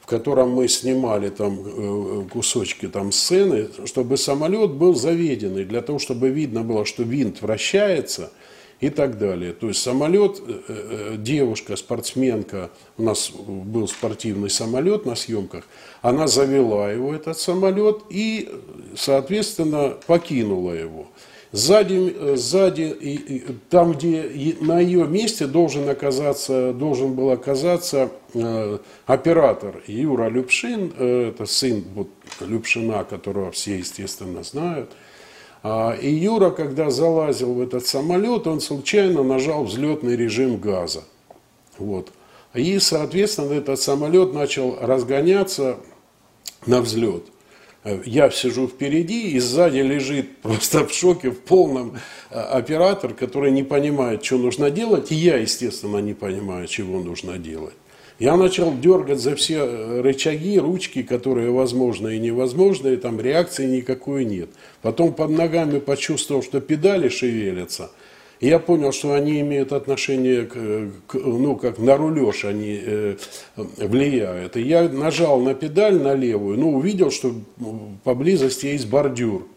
в 0.00 0.06
котором 0.06 0.50
мы 0.50 0.68
снимали 0.68 1.30
там 1.30 2.28
кусочки 2.28 2.86
там 2.86 3.12
сцены, 3.12 3.68
чтобы 3.86 4.18
самолет 4.18 4.72
был 4.72 4.94
заведенный, 4.94 5.64
для 5.64 5.80
того, 5.80 5.98
чтобы 5.98 6.28
видно 6.28 6.62
было, 6.62 6.84
что 6.84 7.02
винт 7.02 7.40
вращается– 7.40 8.30
и 8.84 8.90
так 8.90 9.18
далее. 9.18 9.54
То 9.54 9.68
есть 9.68 9.80
самолет, 9.80 10.42
э, 10.46 10.60
э, 10.68 11.14
девушка, 11.16 11.74
спортсменка, 11.74 12.70
у 12.98 13.02
нас 13.02 13.30
был 13.30 13.88
спортивный 13.88 14.50
самолет 14.50 15.06
на 15.06 15.14
съемках, 15.14 15.64
она 16.02 16.26
завела 16.26 16.92
его, 16.92 17.14
этот 17.14 17.38
самолет, 17.38 18.02
и, 18.10 18.50
соответственно, 18.94 19.94
покинула 20.06 20.72
его. 20.72 21.06
Сзади, 21.52 22.14
э, 22.14 22.36
сзади 22.36 23.44
там, 23.70 23.92
где 23.92 24.54
на 24.60 24.80
ее 24.80 25.06
месте 25.06 25.46
должен, 25.46 25.88
оказаться, 25.88 26.74
должен 26.74 27.14
был 27.14 27.30
оказаться 27.30 28.10
э, 28.34 28.78
оператор 29.06 29.82
Юра 29.86 30.28
Любшин, 30.28 30.92
э, 30.98 31.30
это 31.30 31.46
сын 31.46 31.84
вот, 31.94 32.08
Любшина, 32.40 33.04
которого 33.04 33.50
все, 33.50 33.78
естественно, 33.78 34.42
знают– 34.42 34.90
и 35.64 36.10
Юра, 36.10 36.50
когда 36.50 36.90
залазил 36.90 37.54
в 37.54 37.60
этот 37.62 37.86
самолет, 37.86 38.46
он 38.46 38.60
случайно 38.60 39.22
нажал 39.22 39.64
взлетный 39.64 40.14
режим 40.14 40.58
газа. 40.58 41.04
Вот. 41.78 42.10
И, 42.52 42.78
соответственно, 42.78 43.54
этот 43.54 43.80
самолет 43.80 44.34
начал 44.34 44.76
разгоняться 44.80 45.78
на 46.66 46.80
взлет. 46.80 47.24
Я 48.04 48.30
сижу 48.30 48.66
впереди, 48.66 49.30
и 49.30 49.38
сзади 49.38 49.78
лежит 49.78 50.38
просто 50.42 50.86
в 50.86 50.92
шоке, 50.92 51.30
в 51.30 51.40
полном 51.40 51.96
э, 52.30 52.38
оператор, 52.38 53.12
который 53.12 53.50
не 53.50 53.62
понимает, 53.62 54.24
что 54.24 54.38
нужно 54.38 54.70
делать, 54.70 55.12
и 55.12 55.14
я, 55.14 55.36
естественно, 55.36 55.98
не 55.98 56.14
понимаю, 56.14 56.66
чего 56.66 57.00
нужно 57.00 57.38
делать. 57.38 57.74
Я 58.20 58.36
начал 58.36 58.76
дергать 58.78 59.18
за 59.18 59.34
все 59.34 59.58
э, 59.58 60.00
рычаги, 60.00 60.58
ручки, 60.58 61.02
которые 61.02 61.50
возможны 61.50 62.16
и 62.16 62.20
невозможны, 62.20 62.94
и 62.94 62.96
там 62.96 63.20
реакции 63.20 63.66
никакой 63.66 64.24
нет. 64.24 64.50
Потом 64.82 65.12
под 65.12 65.30
ногами 65.30 65.80
почувствовал, 65.80 66.42
что 66.42 66.60
педали 66.60 67.08
шевелятся. 67.08 67.90
И 68.38 68.48
я 68.48 68.60
понял, 68.60 68.92
что 68.92 69.14
они 69.14 69.40
имеют 69.40 69.72
отношение 69.72 70.44
к, 70.44 70.54
к 71.08 71.14
ну, 71.14 71.56
как 71.56 71.78
на 71.78 71.96
рулеж 71.96 72.44
они 72.44 72.80
э, 72.80 73.16
влияют. 73.56 74.56
И 74.56 74.62
я 74.62 74.88
нажал 74.88 75.40
на 75.40 75.54
педаль 75.54 76.00
на 76.00 76.14
левую, 76.14 76.58
ну, 76.58 76.76
увидел, 76.76 77.10
что 77.10 77.34
поблизости 78.04 78.66
есть 78.66 78.86
бордюр. 78.86 79.48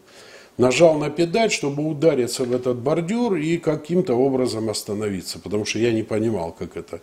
Нажал 0.57 0.97
на 0.97 1.11
педаль, 1.11 1.51
чтобы 1.51 1.87
удариться 1.87 2.43
в 2.43 2.51
этот 2.51 2.77
бордюр 2.77 3.35
и 3.35 3.57
каким-то 3.57 4.15
образом 4.15 4.71
остановиться, 4.71 5.37
потому 5.37 5.65
что 5.65 5.77
я 5.77 5.91
не 5.91 6.01
понимал, 6.01 6.51
как 6.51 6.75
это 6.75 7.01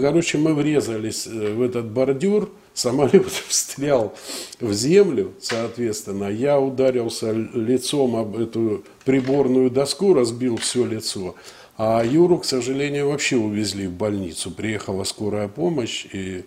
Короче, 0.00 0.38
мы 0.38 0.54
врезались 0.54 1.26
э, 1.26 1.52
в 1.54 1.62
этот 1.62 1.86
бордюр, 1.86 2.50
самолет 2.74 3.26
встрял 3.48 4.14
в 4.60 4.72
землю, 4.72 5.32
соответственно. 5.40 6.28
Я 6.30 6.60
ударился 6.60 7.32
лицом 7.32 8.16
об 8.16 8.36
эту 8.36 8.84
приборную 9.04 9.70
доску, 9.70 10.14
разбил 10.14 10.56
все 10.56 10.84
лицо. 10.84 11.34
А 11.76 12.02
Юру, 12.04 12.38
к 12.38 12.44
сожалению, 12.44 13.08
вообще 13.08 13.36
увезли 13.36 13.86
в 13.86 13.92
больницу. 13.92 14.50
Приехала 14.50 15.04
скорая 15.04 15.48
помощь 15.48 16.06
и 16.12 16.44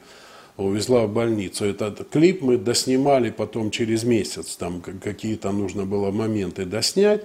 увезла 0.58 1.06
в 1.06 1.14
больницу. 1.14 1.66
Этот 1.66 2.10
клип 2.10 2.42
мы 2.42 2.58
доснимали 2.58 3.30
потом 3.30 3.72
через 3.72 4.04
месяц. 4.04 4.56
Там 4.58 4.82
какие-то 4.82 5.52
нужно 5.52 5.86
было 5.86 6.12
моменты 6.12 6.66
доснять 6.66 7.24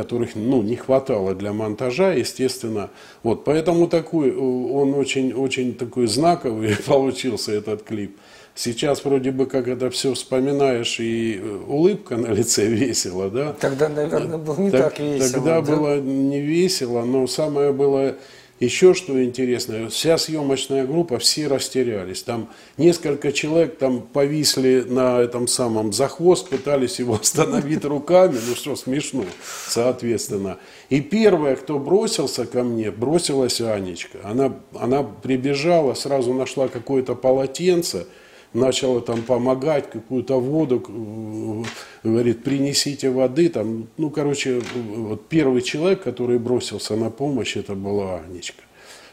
которых 0.00 0.34
ну, 0.34 0.62
не 0.62 0.76
хватало 0.76 1.34
для 1.34 1.52
монтажа, 1.52 2.12
естественно. 2.12 2.88
Вот, 3.22 3.44
поэтому 3.44 3.86
такой, 3.86 4.34
он 4.34 4.94
очень, 4.94 5.34
очень 5.34 5.74
такой 5.74 6.06
знаковый 6.06 6.74
получился, 6.86 7.52
этот 7.52 7.82
клип. 7.82 8.16
Сейчас 8.54 9.04
вроде 9.04 9.30
бы 9.30 9.44
как 9.44 9.68
это 9.68 9.90
все 9.90 10.14
вспоминаешь, 10.14 11.00
и 11.00 11.38
э, 11.38 11.58
улыбка 11.68 12.16
на 12.16 12.28
лице 12.28 12.66
весело, 12.82 13.30
да? 13.30 13.52
Тогда, 13.60 13.90
наверное, 13.90 14.38
было 14.38 14.58
не 14.58 14.70
так, 14.70 14.94
так 14.94 15.00
весело. 15.00 15.32
Тогда 15.32 15.60
да? 15.60 15.76
было 15.76 16.00
не 16.00 16.40
весело, 16.40 17.04
но 17.04 17.26
самое 17.26 17.72
было 17.72 18.14
еще 18.60 18.92
что 18.92 19.24
интересно, 19.24 19.88
вся 19.88 20.18
съемочная 20.18 20.86
группа, 20.86 21.18
все 21.18 21.46
растерялись. 21.46 22.22
Там 22.22 22.50
несколько 22.76 23.32
человек 23.32 23.78
там 23.78 24.02
повисли 24.02 24.84
на 24.86 25.18
этом 25.18 25.48
самом 25.48 25.94
за 25.94 26.08
хвост, 26.08 26.48
пытались 26.50 26.98
его 26.98 27.14
остановить 27.20 27.84
руками, 27.86 28.38
ну 28.46 28.54
что, 28.54 28.76
смешно, 28.76 29.24
соответственно. 29.66 30.58
И 30.90 31.00
первая, 31.00 31.56
кто 31.56 31.78
бросился 31.78 32.44
ко 32.44 32.62
мне, 32.62 32.90
бросилась 32.90 33.62
Анечка. 33.62 34.18
Она, 34.24 34.54
она 34.78 35.02
прибежала, 35.02 35.94
сразу 35.94 36.34
нашла 36.34 36.68
какое-то 36.68 37.14
полотенце, 37.14 38.06
начала 38.52 39.00
там 39.00 39.22
помогать, 39.22 39.90
какую-то 39.90 40.40
воду, 40.40 41.64
говорит, 42.02 42.42
принесите 42.42 43.10
воды, 43.10 43.48
там, 43.48 43.88
ну, 43.96 44.10
короче, 44.10 44.60
вот 44.74 45.28
первый 45.28 45.62
человек, 45.62 46.02
который 46.02 46.38
бросился 46.38 46.96
на 46.96 47.10
помощь, 47.10 47.56
это 47.56 47.74
была 47.74 48.20
Анечка 48.20 48.62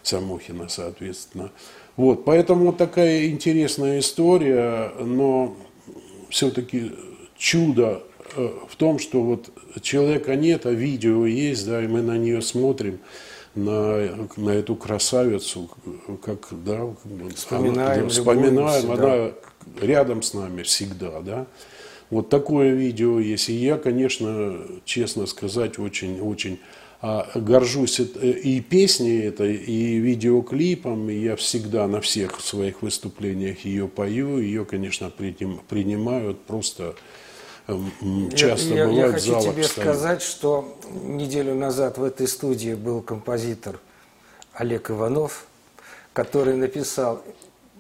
Самохина, 0.01 0.70
соответственно. 0.70 1.51
Вот, 1.96 2.25
поэтому 2.25 2.74
такая 2.74 3.27
интересная 3.27 4.00
история, 4.00 4.91
но 5.00 5.56
все-таки 6.29 6.91
чудо 7.38 8.03
э, 8.36 8.50
в 8.70 8.75
том, 8.75 9.00
что 9.00 9.22
вот 9.22 9.50
человека 9.82 10.36
нет, 10.36 10.65
а 10.65 10.72
видео 10.72 11.25
есть, 11.25 11.65
да, 11.67 11.84
и 11.84 11.88
мы 11.88 12.01
на 12.01 12.17
нее 12.17 12.41
смотрим, 12.41 13.00
на, 13.58 14.30
на 14.38 14.50
эту 14.52 14.76
красавицу, 14.76 15.70
как, 16.24 16.48
да, 16.52 16.88
вспоминаем, 17.36 18.02
она, 18.02 18.10
вспоминаем 18.10 18.92
она 18.92 19.32
рядом 19.82 20.22
с 20.22 20.34
нами 20.34 20.64
всегда, 20.64 21.22
да. 21.22 21.48
Вот 22.10 22.30
такое 22.30 22.74
видео 22.74 23.20
есть. 23.20 23.50
И 23.50 23.54
я, 23.54 23.78
конечно, 23.78 24.60
честно 24.86 25.26
сказать, 25.26 25.78
очень-очень 25.78 26.60
а, 27.02 27.28
горжусь 27.36 28.00
и 28.00 28.62
песней 28.62 29.24
этой, 29.24 29.56
и 29.56 29.98
видеоклипом. 29.98 31.10
И 31.10 31.16
я 31.16 31.36
всегда 31.36 31.86
на 31.88 32.00
всех 32.00 32.40
своих 32.40 32.82
выступлениях 32.82 33.66
ее 33.66 33.88
пою. 33.90 34.40
Ее, 34.40 34.64
конечно, 34.64 35.10
принимают 35.10 36.40
просто 36.44 36.96
часто 38.36 38.74
я, 38.74 38.88
бывает 38.88 39.06
я 39.08 39.12
хочу 39.12 39.32
зала 39.32 39.54
тебе 39.54 39.64
стоит. 39.64 39.84
сказать, 39.84 40.22
что 40.22 40.78
неделю 40.92 41.56
назад 41.56 41.98
в 41.98 42.04
этой 42.04 42.28
студии 42.28 42.74
был 42.74 43.02
композитор 43.02 43.80
Олег 44.54 44.90
Иванов, 44.90 45.46
который 46.14 46.56
написал 46.56 47.24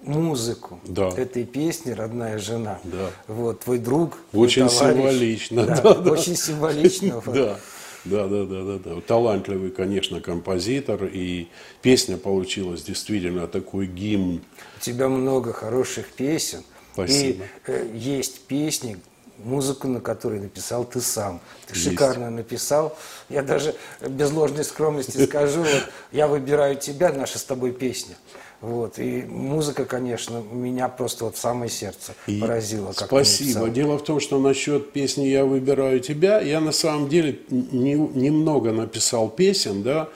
музыку 0.03 0.79
да. 0.85 1.09
этой 1.09 1.45
песни 1.45 1.91
«Родная 1.91 2.37
жена». 2.37 2.79
Да. 2.83 3.09
Вот, 3.27 3.61
твой 3.61 3.79
друг, 3.79 4.17
Очень 4.33 4.67
твой 4.67 4.77
товарищ, 4.79 4.97
символично. 4.97 5.65
Да, 5.65 5.93
да, 5.95 6.11
очень 6.11 6.33
да. 6.33 6.41
символично. 6.41 7.23
Да. 7.33 7.59
Да, 8.05 8.25
да, 8.27 8.45
да, 8.45 8.63
да, 8.63 8.79
да. 8.79 9.01
Талантливый, 9.01 9.69
конечно, 9.69 10.21
композитор, 10.21 11.05
и 11.05 11.49
песня 11.81 12.15
получилась 12.15 12.83
действительно 12.83 13.47
такой 13.47 13.85
гимн. 13.85 14.41
У 14.77 14.79
тебя 14.79 15.09
много 15.09 15.51
хороших 15.51 16.07
песен. 16.13 16.63
Спасибо. 16.93 17.43
И 17.43 17.71
э, 17.71 17.91
есть 17.93 18.41
песни, 18.41 18.97
музыку 19.37 19.87
на 19.87 19.99
которой 19.99 20.39
написал 20.39 20.85
ты 20.85 21.01
сам. 21.01 21.41
Ты 21.67 21.73
Есть. 21.73 21.89
шикарно 21.89 22.29
написал. 22.29 22.97
Я 23.29 23.43
даже 23.43 23.75
без 24.01 24.31
ложной 24.31 24.63
скромности 24.63 25.25
скажу, 25.25 25.61
вот, 25.61 25.89
я 26.11 26.27
выбираю 26.27 26.75
тебя, 26.75 27.11
наша 27.11 27.39
с 27.39 27.43
тобой 27.43 27.71
песня. 27.71 28.15
Вот. 28.59 28.97
И 28.97 29.23
музыка, 29.23 29.85
конечно, 29.85 30.41
меня 30.51 30.87
просто 30.87 31.25
вот 31.25 31.35
в 31.35 31.39
самое 31.39 31.69
сердце 31.69 32.13
и 32.25 32.41
поразила. 32.41 32.91
Как 32.93 33.07
спасибо. 33.07 33.69
Дело 33.69 33.97
в 33.97 34.03
том, 34.03 34.19
что 34.19 34.39
насчет 34.39 34.91
песни 34.93 35.25
«Я 35.25 35.45
выбираю 35.45 35.99
тебя», 35.99 36.41
я 36.41 36.59
на 36.59 36.71
самом 36.71 37.07
деле 37.07 37.39
не, 37.49 37.93
немного 37.93 38.71
написал 38.71 39.29
песен, 39.29 39.83
да, 39.83 40.09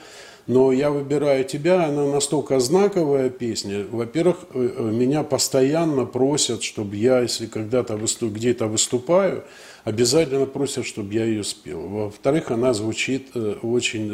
но 0.52 0.70
«Я 0.70 0.90
выбираю 0.90 1.44
тебя» 1.44 1.86
она 1.86 2.06
настолько 2.06 2.60
знаковая 2.60 3.30
песня. 3.30 3.86
Во-первых, 3.90 4.36
э, 4.54 4.70
э, 4.76 4.82
меня 4.90 5.22
постоянно 5.22 6.04
просят, 6.04 6.62
чтобы 6.62 6.96
я, 6.96 7.20
если 7.20 7.46
когда-то 7.46 7.96
выступ, 7.96 8.32
где-то 8.34 8.66
выступаю, 8.66 9.44
обязательно 9.84 10.46
просят, 10.46 10.84
чтобы 10.84 11.14
я 11.14 11.24
ее 11.24 11.42
спел. 11.42 11.80
Во-вторых, 11.80 12.50
она 12.50 12.74
звучит 12.74 13.28
э, 13.34 13.54
очень 13.62 14.12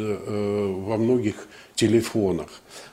во 0.87 0.97
многих 0.97 1.47
телефонах. 1.75 2.47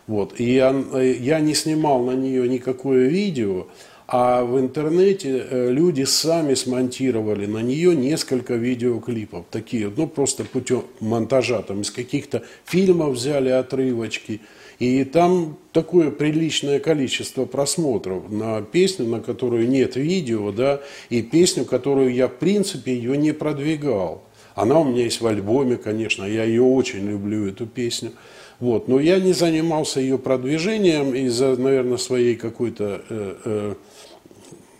Вот. 0.06 0.40
И 0.40 0.54
я, 0.54 0.74
я 1.00 1.40
не 1.40 1.54
снимал 1.54 2.02
на 2.02 2.12
нее 2.12 2.48
никакое 2.48 3.06
видео, 3.08 3.66
а 4.08 4.44
в 4.44 4.58
интернете 4.60 5.46
э, 5.50 5.70
люди 5.70 6.04
сами 6.04 6.54
смонтировали 6.54 7.46
на 7.46 7.58
нее 7.58 7.96
несколько 7.96 8.54
видеоклипов. 8.54 9.46
Такие, 9.50 9.90
ну, 9.94 10.06
просто 10.06 10.44
путем 10.44 10.84
монтажа, 11.00 11.62
там, 11.62 11.80
из 11.80 11.90
каких-то 11.90 12.42
фильмов 12.64 13.14
взяли 13.14 13.48
отрывочки. 13.48 14.40
И 14.78 15.04
там 15.04 15.56
такое 15.72 16.10
приличное 16.10 16.78
количество 16.78 17.46
просмотров 17.46 18.30
на 18.30 18.60
песню, 18.60 19.06
на 19.06 19.20
которую 19.20 19.68
нет 19.68 19.96
видео, 19.96 20.52
да, 20.52 20.80
и 21.08 21.22
песню, 21.22 21.64
которую 21.64 22.14
я, 22.14 22.28
в 22.28 22.34
принципе, 22.34 22.94
ее 22.94 23.16
не 23.16 23.32
продвигал. 23.32 24.22
Она 24.54 24.80
у 24.80 24.84
меня 24.84 25.04
есть 25.04 25.20
в 25.20 25.26
альбоме, 25.26 25.76
конечно, 25.76 26.24
я 26.24 26.44
ее 26.44 26.62
очень 26.62 27.08
люблю, 27.08 27.48
эту 27.48 27.66
песню. 27.66 28.12
Вот. 28.60 28.88
Но 28.88 29.00
я 29.00 29.20
не 29.20 29.32
занимался 29.32 30.00
ее 30.00 30.18
продвижением 30.18 31.14
из-за, 31.14 31.56
наверное, 31.56 31.98
своей 31.98 32.36
какой-то, 32.36 33.02
э, 33.08 33.34
э, 33.44 33.74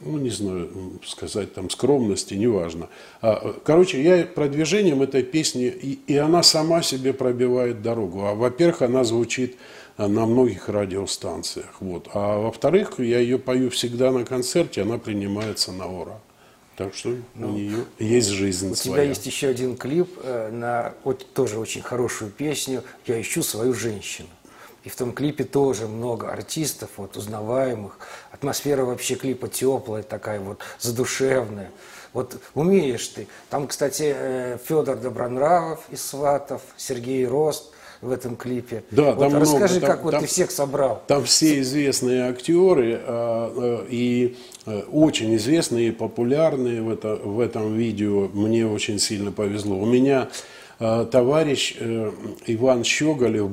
ну, 0.00 0.18
не 0.18 0.30
знаю, 0.30 0.70
сказать, 1.04 1.52
там, 1.54 1.68
скромности, 1.68 2.34
неважно. 2.34 2.88
А, 3.20 3.54
короче, 3.64 4.02
я 4.02 4.24
продвижением 4.24 5.02
этой 5.02 5.22
песни, 5.22 5.64
и, 5.66 5.98
и 6.06 6.16
она 6.16 6.42
сама 6.42 6.82
себе 6.82 7.12
пробивает 7.12 7.82
дорогу. 7.82 8.24
А, 8.24 8.34
во-первых, 8.34 8.82
она 8.82 9.04
звучит 9.04 9.56
на 9.98 10.26
многих 10.26 10.68
радиостанциях. 10.68 11.80
Вот. 11.80 12.08
А 12.12 12.38
во-вторых, 12.38 12.98
я 12.98 13.18
ее 13.18 13.38
пою 13.38 13.70
всегда 13.70 14.10
на 14.10 14.24
концерте, 14.24 14.82
она 14.82 14.98
принимается 14.98 15.72
на 15.72 15.86
ура. 15.86 16.20
Так 16.76 16.94
что 16.94 17.16
ну, 17.34 17.48
у 17.48 17.52
нее 17.52 17.84
есть 17.98 18.28
жизнь 18.28 18.70
у 18.70 18.74
своя. 18.74 18.96
Тебя 18.96 19.08
есть 19.08 19.24
еще 19.24 19.48
один 19.48 19.76
клип 19.76 20.18
э, 20.22 20.50
на 20.50 20.94
вот, 21.04 21.26
тоже 21.32 21.58
очень 21.58 21.80
хорошую 21.80 22.30
песню 22.30 22.84
«Я 23.06 23.20
ищу 23.20 23.42
свою 23.42 23.72
женщину». 23.72 24.28
И 24.84 24.88
в 24.88 24.94
том 24.94 25.12
клипе 25.12 25.42
тоже 25.42 25.88
много 25.88 26.30
артистов, 26.30 26.90
вот, 26.98 27.16
узнаваемых. 27.16 27.98
Атмосфера 28.30 28.84
вообще 28.84 29.16
клипа 29.16 29.48
теплая 29.48 30.02
такая, 30.02 30.38
вот, 30.38 30.60
задушевная. 30.78 31.72
Вот 32.12 32.40
умеешь 32.54 33.08
ты. 33.08 33.26
Там, 33.50 33.68
кстати, 33.68 34.12
э, 34.14 34.58
Федор 34.64 34.96
Добронравов 34.96 35.80
из 35.90 36.02
«Сватов», 36.02 36.60
Сергей 36.76 37.26
Рост 37.26 37.72
в 38.06 38.12
этом 38.12 38.36
клипе. 38.36 38.84
Да, 38.90 39.12
вот 39.12 39.30
там 39.30 39.40
расскажи, 39.40 39.78
много, 39.78 39.86
как 39.86 39.96
там, 39.96 40.04
вот 40.04 40.20
ты 40.20 40.26
всех 40.26 40.50
собрал. 40.50 41.02
Там 41.06 41.24
все 41.24 41.60
известные 41.60 42.28
актеры 42.28 43.00
а, 43.04 43.52
а, 43.54 43.86
и 43.90 44.36
а, 44.64 44.84
очень 44.90 45.36
известные 45.36 45.88
и 45.88 45.90
популярные 45.90 46.82
в, 46.82 46.90
это, 46.90 47.16
в 47.16 47.40
этом 47.40 47.74
видео. 47.74 48.28
Мне 48.32 48.66
очень 48.66 48.98
сильно 48.98 49.32
повезло. 49.32 49.78
У 49.78 49.86
меня 49.86 50.28
товарищ 50.78 51.74
э, 51.78 52.12
Иван 52.48 52.84
Щеголев, 52.84 53.50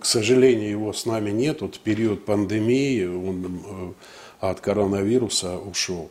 к 0.00 0.04
сожалению, 0.04 0.70
его 0.70 0.92
с 0.92 1.06
нами 1.06 1.30
нет, 1.30 1.60
вот 1.60 1.76
в 1.76 1.78
период 1.78 2.24
пандемии 2.24 3.04
он 3.04 3.46
э, 3.46 4.50
от 4.50 4.60
коронавируса 4.60 5.56
ушел 5.56 6.10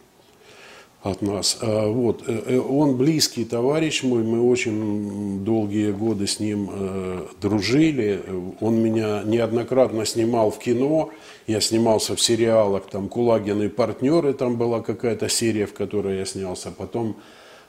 от 1.04 1.22
нас. 1.22 1.58
А, 1.62 1.88
вот. 1.88 2.24
Э, 2.28 2.42
э, 2.46 2.60
он 2.60 2.98
близкий 2.98 3.44
товарищ 3.44 4.04
мой, 4.04 4.24
мы 4.24 4.42
очень 4.50 5.44
долгие 5.44 5.92
годы 5.92 6.28
с 6.28 6.39
ним 6.39 6.70
э, 6.72 7.26
дружили. 7.42 8.24
Он 8.62 8.82
меня 8.82 9.22
неоднократно 9.26 10.06
снимал 10.06 10.50
в 10.50 10.60
кино, 10.60 11.10
я 11.46 11.60
снимался 11.60 12.16
в 12.16 12.22
сериалах, 12.22 12.86
там 12.89 13.10
«Кулагин 13.10 13.62
и 13.62 13.68
партнеры», 13.68 14.34
там 14.34 14.56
была 14.56 14.82
какая-то 14.82 15.28
серия, 15.28 15.66
в 15.66 15.74
которой 15.74 16.20
я 16.20 16.26
снялся. 16.26 16.72
Потом 16.72 17.18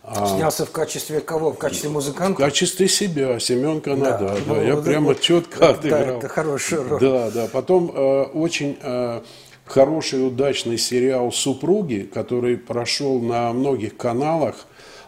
а, 0.06 0.26
Снялся 0.26 0.66
в 0.66 0.70
качестве 0.70 1.20
кого? 1.20 1.50
В 1.50 1.58
качестве 1.58 1.88
музыканта? 1.88 2.34
В 2.34 2.44
качестве 2.44 2.88
себя, 2.88 3.40
Семен 3.40 3.80
Канада. 3.80 4.18
Да, 4.18 4.34
да, 4.34 4.40
ну, 4.46 4.62
я 4.62 4.74
вот, 4.74 4.84
прямо 4.84 5.14
четко 5.14 5.70
отыграл. 5.70 6.04
Да, 6.04 6.18
это 6.18 6.28
хорошая 6.28 6.82
роль. 6.86 7.00
Да, 7.00 7.30
да. 7.30 7.46
Потом 7.50 7.90
э, 7.90 8.22
очень 8.34 8.76
э, 8.82 9.22
хороший, 9.64 10.26
удачный 10.26 10.78
сериал 10.78 11.32
«Супруги», 11.32 12.08
который 12.12 12.56
прошел 12.56 13.20
на 13.20 13.52
многих 13.52 13.96
каналах, 13.96 14.66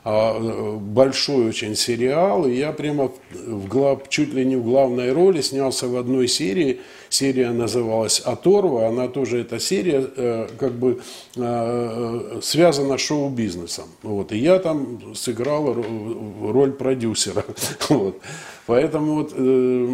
а, 0.08 0.78
большой 0.78 1.48
очень 1.48 1.74
сериал, 1.74 2.46
и 2.46 2.54
я 2.54 2.70
прямо 2.70 3.10
в 3.32 3.66
глав, 3.66 4.08
чуть 4.08 4.32
ли 4.32 4.44
не 4.44 4.54
в 4.54 4.62
главной 4.62 5.12
роли 5.12 5.40
снялся 5.40 5.88
в 5.88 5.96
одной 5.96 6.28
серии. 6.28 6.78
Серия 7.08 7.50
называлась 7.50 8.20
«Оторва», 8.20 8.86
она 8.86 9.08
тоже, 9.08 9.40
эта 9.40 9.58
серия, 9.58 10.08
э, 10.16 10.48
как 10.60 10.74
бы 10.74 11.00
э, 11.34 12.38
связана 12.40 12.98
с 12.98 13.00
шоу-бизнесом. 13.00 13.86
Вот, 14.04 14.30
и 14.30 14.38
я 14.38 14.60
там 14.60 15.16
сыграл 15.16 15.74
роль 15.74 16.72
продюсера. 16.72 17.44
Вот. 17.88 18.20
Поэтому 18.66 19.14
вот, 19.14 19.32
э, 19.36 19.88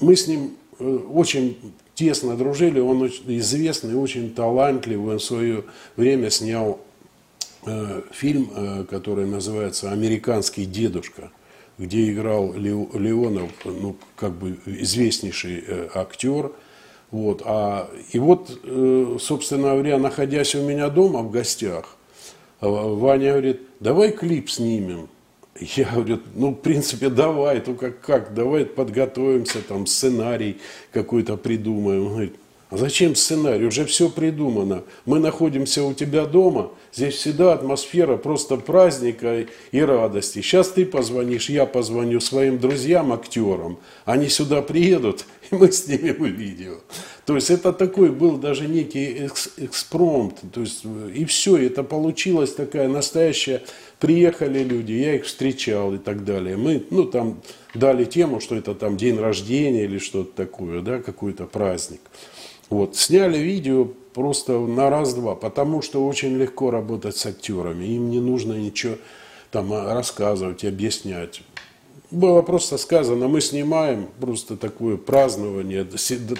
мы 0.00 0.16
с 0.16 0.28
ним 0.28 0.52
очень 1.12 1.58
тесно 1.96 2.36
дружили. 2.36 2.78
Он 2.78 3.02
очень 3.02 3.24
известный, 3.38 3.96
очень 3.96 4.32
талантливый. 4.32 5.14
Он 5.14 5.18
в 5.18 5.24
свое 5.24 5.64
время 5.96 6.30
снял 6.30 6.78
э, 7.66 8.02
фильм, 8.12 8.50
э, 8.54 8.84
который 8.88 9.26
называется 9.26 9.90
«Американский 9.90 10.66
дедушка», 10.66 11.32
где 11.78 12.12
играл 12.12 12.52
Леонов, 12.52 13.50
ну, 13.64 13.96
как 14.14 14.32
бы 14.32 14.58
известнейший 14.66 15.64
э, 15.66 15.88
актер. 15.94 16.52
Вот. 17.10 17.42
А, 17.44 17.90
и 18.12 18.18
вот, 18.18 18.60
э, 18.62 19.16
собственно 19.20 19.70
говоря, 19.70 19.98
находясь 19.98 20.54
у 20.54 20.62
меня 20.62 20.90
дома 20.90 21.22
в 21.22 21.30
гостях, 21.30 21.96
э, 22.60 22.68
Ваня 22.68 23.32
говорит, 23.32 23.62
давай 23.80 24.12
клип 24.12 24.50
снимем. 24.50 25.08
Я 25.60 25.90
говорю, 25.90 26.20
ну, 26.34 26.50
в 26.50 26.56
принципе, 26.56 27.08
давай, 27.08 27.60
только 27.60 27.90
как, 27.90 28.34
давай 28.34 28.64
подготовимся, 28.64 29.60
там, 29.62 29.86
сценарий 29.86 30.58
какой-то 30.92 31.36
придумаем. 31.36 32.06
Он 32.06 32.12
говорит, 32.12 32.36
а 32.68 32.76
зачем 32.76 33.14
сценарий? 33.14 33.64
Уже 33.64 33.84
все 33.84 34.08
придумано. 34.08 34.82
Мы 35.04 35.20
находимся 35.20 35.84
у 35.84 35.94
тебя 35.94 36.26
дома, 36.26 36.72
здесь 36.92 37.14
всегда 37.14 37.52
атмосфера 37.52 38.16
просто 38.16 38.56
праздника 38.56 39.46
и 39.70 39.80
радости. 39.80 40.40
Сейчас 40.42 40.70
ты 40.70 40.84
позвонишь, 40.84 41.48
я 41.48 41.64
позвоню 41.64 42.18
своим 42.18 42.58
друзьям, 42.58 43.12
актерам. 43.12 43.78
Они 44.04 44.28
сюда 44.28 44.62
приедут, 44.62 45.26
и 45.50 45.54
мы 45.54 45.70
снимем 45.70 46.24
видео. 46.24 46.74
То 47.24 47.36
есть 47.36 47.50
это 47.50 47.72
такой 47.72 48.10
был 48.10 48.36
даже 48.36 48.66
некий 48.66 49.28
экспромт. 49.58 50.40
То 50.52 50.62
есть, 50.62 50.84
и 51.14 51.24
все, 51.24 51.58
это 51.58 51.84
получилась 51.84 52.52
такая 52.52 52.88
настоящая 52.88 53.62
Приехали 53.98 54.62
люди, 54.62 54.92
я 54.92 55.14
их 55.14 55.24
встречал 55.24 55.94
и 55.94 55.98
так 55.98 56.24
далее. 56.24 56.56
Мы, 56.56 56.84
ну, 56.90 57.04
там 57.04 57.40
дали 57.74 58.04
тему, 58.04 58.40
что 58.40 58.54
это 58.54 58.74
там 58.74 58.96
день 58.96 59.18
рождения 59.18 59.84
или 59.84 59.98
что-то 59.98 60.36
такое, 60.36 60.82
да, 60.82 61.00
какой-то 61.00 61.46
праздник. 61.46 62.00
Вот, 62.68 62.96
сняли 62.96 63.38
видео 63.38 63.88
просто 64.12 64.58
на 64.58 64.90
раз-два, 64.90 65.34
потому 65.34 65.80
что 65.80 66.06
очень 66.06 66.36
легко 66.36 66.70
работать 66.70 67.16
с 67.16 67.24
актерами. 67.24 67.84
Им 67.84 68.10
не 68.10 68.20
нужно 68.20 68.54
ничего 68.54 68.96
там 69.50 69.72
рассказывать, 69.72 70.64
объяснять. 70.64 71.42
Было 72.10 72.42
просто 72.42 72.78
сказано, 72.78 73.28
мы 73.28 73.40
снимаем 73.40 74.08
просто 74.20 74.56
такое 74.56 74.96
празднование, 74.96 75.86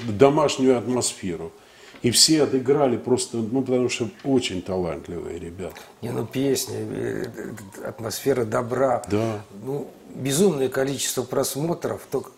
домашнюю 0.09 0.79
атмосферу. 0.79 1.53
И 2.03 2.11
все 2.11 2.43
отыграли 2.45 2.97
просто, 2.97 3.39
ну, 3.39 3.63
потому 3.63 3.89
что 3.89 4.09
очень 4.25 4.63
талантливые 4.63 5.39
ребята. 5.39 5.77
Не, 6.03 6.11
ну, 6.11 6.27
песни, 6.27 6.77
э, 6.79 7.25
атмосфера 7.85 8.45
добра. 8.45 9.03
Да. 9.11 9.41
Ну, 9.65 9.89
безумное 10.17 10.69
количество 10.69 11.23
просмотров 11.23 12.01
только 12.11 12.31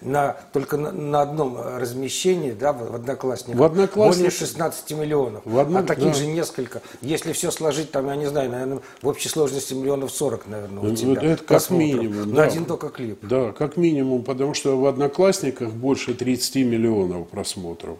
на, 0.00 0.36
только 0.52 0.76
на, 0.76 0.92
на 0.92 1.22
одном 1.22 1.56
размещении, 1.56 2.52
да, 2.52 2.72
в 2.72 2.94
Одноклассниках. 2.94 3.60
В 3.60 3.62
Одноклассниках. 3.62 4.16
Более 4.16 4.30
16 4.30 4.90
миллионов. 4.92 5.42
В 5.44 5.58
одном, 5.58 5.82
а 5.82 5.86
таких 5.86 6.08
да. 6.08 6.14
же 6.14 6.26
несколько. 6.26 6.82
Если 7.00 7.32
все 7.32 7.50
сложить, 7.50 7.90
там, 7.90 8.06
я 8.08 8.16
не 8.16 8.26
знаю, 8.26 8.50
наверное, 8.50 8.80
в 9.00 9.08
общей 9.08 9.28
сложности 9.28 9.74
миллионов 9.74 10.10
40, 10.12 10.46
наверное, 10.48 10.92
у 10.92 10.94
тебя. 10.94 11.12
Это 11.22 11.36
как 11.36 11.46
просмотров. 11.46 11.88
минимум. 11.88 12.30
На 12.30 12.36
да. 12.36 12.42
один 12.44 12.64
только 12.64 12.88
клип. 12.88 13.18
Да, 13.22 13.52
как 13.52 13.76
минимум, 13.76 14.24
потому 14.24 14.54
что 14.54 14.78
в 14.78 14.86
Одноклассниках 14.86 15.70
больше 15.70 16.14
30 16.14 16.56
миллионов 16.56 17.28
просмотров. 17.28 17.98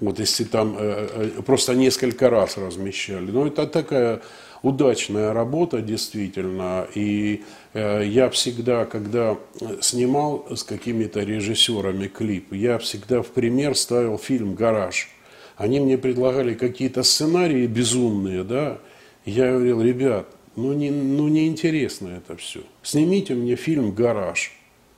Вот 0.00 0.18
если 0.18 0.44
там 0.44 0.76
э, 0.78 1.30
э, 1.38 1.42
просто 1.42 1.74
несколько 1.74 2.30
раз 2.30 2.56
размещали. 2.56 3.30
Но 3.30 3.46
это 3.46 3.66
такая 3.66 4.22
удачная 4.62 5.32
работа, 5.34 5.82
действительно. 5.82 6.86
И 6.94 7.44
э, 7.74 8.04
я 8.06 8.30
всегда, 8.30 8.86
когда 8.86 9.36
снимал 9.80 10.46
с 10.50 10.64
какими-то 10.64 11.20
режиссерами 11.20 12.08
клип, 12.08 12.52
я 12.54 12.78
всегда 12.78 13.20
в 13.20 13.28
пример 13.28 13.76
ставил 13.76 14.16
фильм 14.16 14.54
«Гараж». 14.54 15.10
Они 15.56 15.78
мне 15.78 15.98
предлагали 15.98 16.54
какие-то 16.54 17.02
сценарии 17.02 17.66
безумные, 17.66 18.44
да. 18.44 18.78
Я 19.26 19.52
говорил, 19.52 19.82
ребят, 19.82 20.26
ну 20.56 20.72
не, 20.72 20.90
ну 20.90 21.28
не 21.28 21.46
интересно 21.46 22.08
это 22.08 22.38
все. 22.38 22.60
Снимите 22.82 23.34
мне 23.34 23.56
фильм 23.56 23.92
«Гараж». 23.92 24.52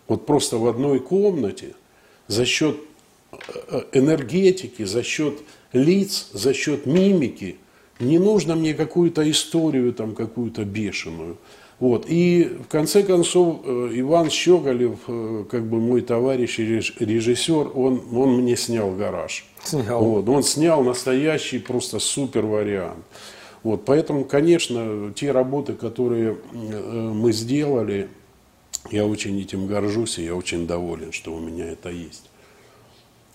Вот 0.06 0.26
просто 0.26 0.58
в 0.58 0.66
одной 0.68 1.00
комнате 1.00 1.74
за 2.28 2.44
счет 2.44 2.76
энергетики, 3.92 4.84
за 4.84 5.02
счет 5.02 5.38
лиц, 5.72 6.30
за 6.32 6.52
счет 6.54 6.86
мимики. 6.86 7.56
Не 8.00 8.18
нужно 8.18 8.56
мне 8.56 8.74
какую-то 8.74 9.30
историю 9.30 9.92
там 9.92 10.14
какую-то 10.14 10.64
бешеную. 10.64 11.36
Вот. 11.78 12.06
И 12.08 12.44
в 12.64 12.68
конце 12.68 13.02
концов 13.02 13.60
Иван 13.64 14.30
Щеголев, 14.30 14.98
как 15.50 15.66
бы 15.66 15.80
мой 15.80 16.00
товарищ 16.00 16.58
и 16.60 16.64
режиссер, 16.64 17.70
он, 17.74 18.02
он 18.12 18.36
мне 18.40 18.56
снял 18.56 18.92
гараж. 18.92 19.44
Снял. 19.64 20.04
Вот. 20.04 20.28
Он 20.28 20.42
снял 20.42 20.84
настоящий 20.84 21.58
просто 21.58 21.98
супер 21.98 22.46
вариант. 22.46 23.04
Вот. 23.62 23.84
Поэтому, 23.84 24.24
конечно, 24.24 25.12
те 25.14 25.32
работы, 25.32 25.72
которые 25.72 26.36
мы 26.52 27.32
сделали, 27.32 28.08
я 28.90 29.06
очень 29.06 29.40
этим 29.40 29.66
горжусь, 29.66 30.18
и 30.18 30.24
я 30.24 30.34
очень 30.34 30.66
доволен, 30.66 31.12
что 31.12 31.34
у 31.34 31.40
меня 31.40 31.66
это 31.66 31.88
есть. 31.90 32.30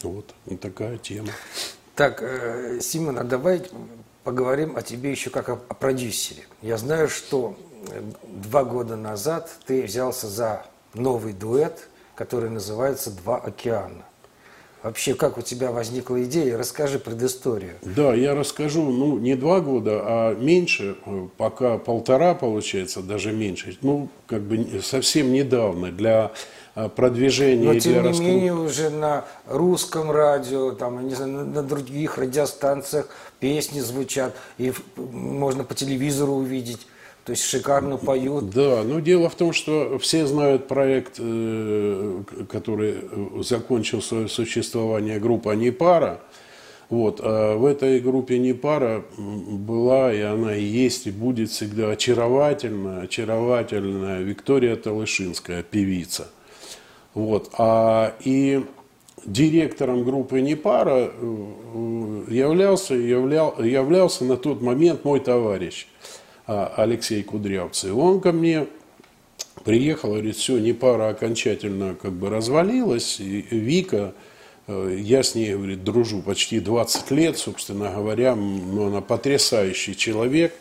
Вот, 0.03 0.33
вот 0.45 0.59
такая 0.59 0.97
тема. 0.97 1.29
Так, 1.95 2.21
э, 2.21 2.79
Симон, 2.81 3.17
а 3.17 3.23
давай 3.23 3.63
поговорим 4.23 4.75
о 4.75 4.81
тебе 4.81 5.11
еще 5.11 5.29
как 5.29 5.49
о, 5.49 5.53
о 5.53 5.73
продюсере. 5.73 6.43
Я 6.61 6.77
знаю, 6.77 7.09
что 7.09 7.55
два 8.23 8.63
года 8.63 8.95
назад 8.95 9.49
ты 9.65 9.83
взялся 9.83 10.27
за 10.27 10.65
новый 10.93 11.33
дуэт, 11.33 11.87
который 12.15 12.49
называется 12.49 13.11
«Два 13.11 13.37
океана». 13.37 14.03
Вообще, 14.83 15.15
как 15.15 15.37
у 15.37 15.41
тебя 15.41 15.71
возникла 15.71 16.23
идея? 16.23 16.57
Расскажи 16.57 16.99
предысторию. 16.99 17.73
Да, 17.81 18.13
я 18.13 18.35
расскажу, 18.35 18.83
ну, 18.83 19.17
не 19.17 19.35
два 19.35 19.59
года, 19.59 20.01
а 20.03 20.35
меньше, 20.35 20.95
пока 21.35 21.77
полтора, 21.77 22.35
получается, 22.35 23.01
даже 23.01 23.33
меньше. 23.33 23.77
Ну, 23.81 24.07
как 24.27 24.43
бы 24.43 24.81
совсем 24.83 25.33
недавно 25.33 25.91
для 25.91 26.31
продвижения 26.95 27.73
Но, 27.73 27.79
тем 27.79 27.93
для 27.93 28.01
не 28.01 28.07
раскрутки. 28.09 28.31
менее, 28.31 28.53
уже 28.53 28.89
на 28.91 29.25
русском 29.47 30.11
радио, 30.11 30.71
там, 30.71 31.07
не 31.07 31.15
знаю, 31.15 31.45
на, 31.45 31.63
других 31.63 32.19
радиостанциях 32.19 33.09
песни 33.39 33.79
звучат, 33.79 34.35
и 34.59 34.71
можно 34.95 35.63
по 35.63 35.73
телевизору 35.73 36.33
увидеть. 36.33 36.85
То 37.25 37.31
есть 37.31 37.43
шикарно 37.43 37.97
поют. 37.97 38.51
Да, 38.51 38.83
но 38.83 38.99
дело 38.99 39.27
в 39.27 39.35
том, 39.35 39.51
что 39.51 39.97
все 39.99 40.25
знают 40.27 40.67
проект, 40.67 41.15
э, 41.19 42.23
который 42.49 42.95
э, 43.01 43.41
закончил 43.43 44.01
свое 44.01 44.29
существование, 44.29 45.19
группа 45.19 45.51
«Не 45.51 45.71
пара». 45.71 46.21
Вот, 46.89 47.19
а 47.21 47.57
в 47.57 47.65
этой 47.65 47.99
группе 47.99 48.39
«Не 48.39 48.53
пара» 48.53 49.03
была, 49.17 50.13
и 50.13 50.21
она 50.21 50.55
и 50.55 50.63
есть, 50.63 51.07
и 51.07 51.11
будет 51.11 51.49
всегда 51.49 51.89
очаровательная, 51.89 53.01
очаровательная 53.01 54.21
Виктория 54.21 54.77
Талышинская, 54.77 55.63
певица. 55.63 56.29
Вот, 57.17 57.49
а, 57.57 58.13
и 58.19 58.63
директором 59.25 60.03
группы 60.03 60.39
«Непара» 60.39 61.09
э, 61.11 62.23
являлся, 62.29 62.93
являл, 62.93 63.59
являлся 63.59 64.23
на 64.23 64.37
тот 64.37 64.61
момент 64.61 65.03
мой 65.03 65.19
товарищ 65.19 65.87
а, 66.45 66.71
Алексей 66.77 67.23
Кудрявцев. 67.23 67.97
Он 67.97 68.21
ко 68.21 68.31
мне 68.31 68.67
приехал, 69.63 70.09
говорит, 70.09 70.35
все, 70.35 70.59
«Непара» 70.59 71.09
окончательно 71.09 71.95
как 71.95 72.11
бы 72.11 72.29
развалилась, 72.29 73.19
и 73.19 73.41
Вика, 73.49 74.13
э, 74.67 74.97
я 74.99 75.23
с 75.23 75.33
ней, 75.33 75.55
говорит, 75.55 75.83
дружу 75.83 76.21
почти 76.21 76.59
20 76.59 77.09
лет, 77.09 77.39
собственно 77.39 77.89
говоря, 77.95 78.35
ну, 78.35 78.89
она 78.89 79.01
потрясающий 79.01 79.97
человек, 79.97 80.53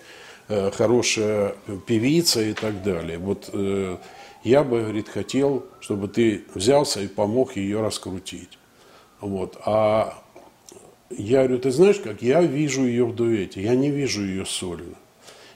э, 0.49 0.71
хорошая 0.71 1.55
певица 1.87 2.41
и 2.41 2.55
так 2.55 2.83
далее. 2.83 3.19
Вот 3.19 3.51
э, 3.53 3.99
я 4.47 4.63
бы, 4.63 4.81
говорит, 4.81 5.09
хотел, 5.09 5.67
чтобы 5.81 6.07
ты 6.07 6.45
взялся 6.55 7.01
и 7.01 7.09
помог 7.09 7.57
ее 7.57 7.81
раскрутить. 7.81 8.59
Вот. 9.21 9.59
А 9.67 10.23
я 11.11 11.39
говорю, 11.39 11.59
ты 11.59 11.73
знаешь 11.73 11.99
как, 11.99 12.23
я 12.23 12.43
вижу 12.43 12.85
ее 12.85 13.07
в 13.07 13.15
дуэте, 13.17 13.61
я 13.61 13.75
не 13.75 13.91
вижу 13.91 14.25
ее 14.25 14.47
сольно. 14.47 14.95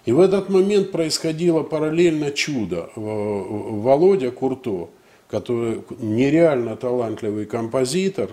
И 0.07 0.13
в 0.13 0.19
этот 0.19 0.49
момент 0.49 0.91
происходило 0.91 1.63
параллельно 1.63 2.33
чудо. 2.33 2.91
Володя 2.97 4.33
Курто, 4.33 4.91
который 5.29 5.83
нереально 6.01 6.75
талантливый 6.75 7.47
композитор 7.47 8.31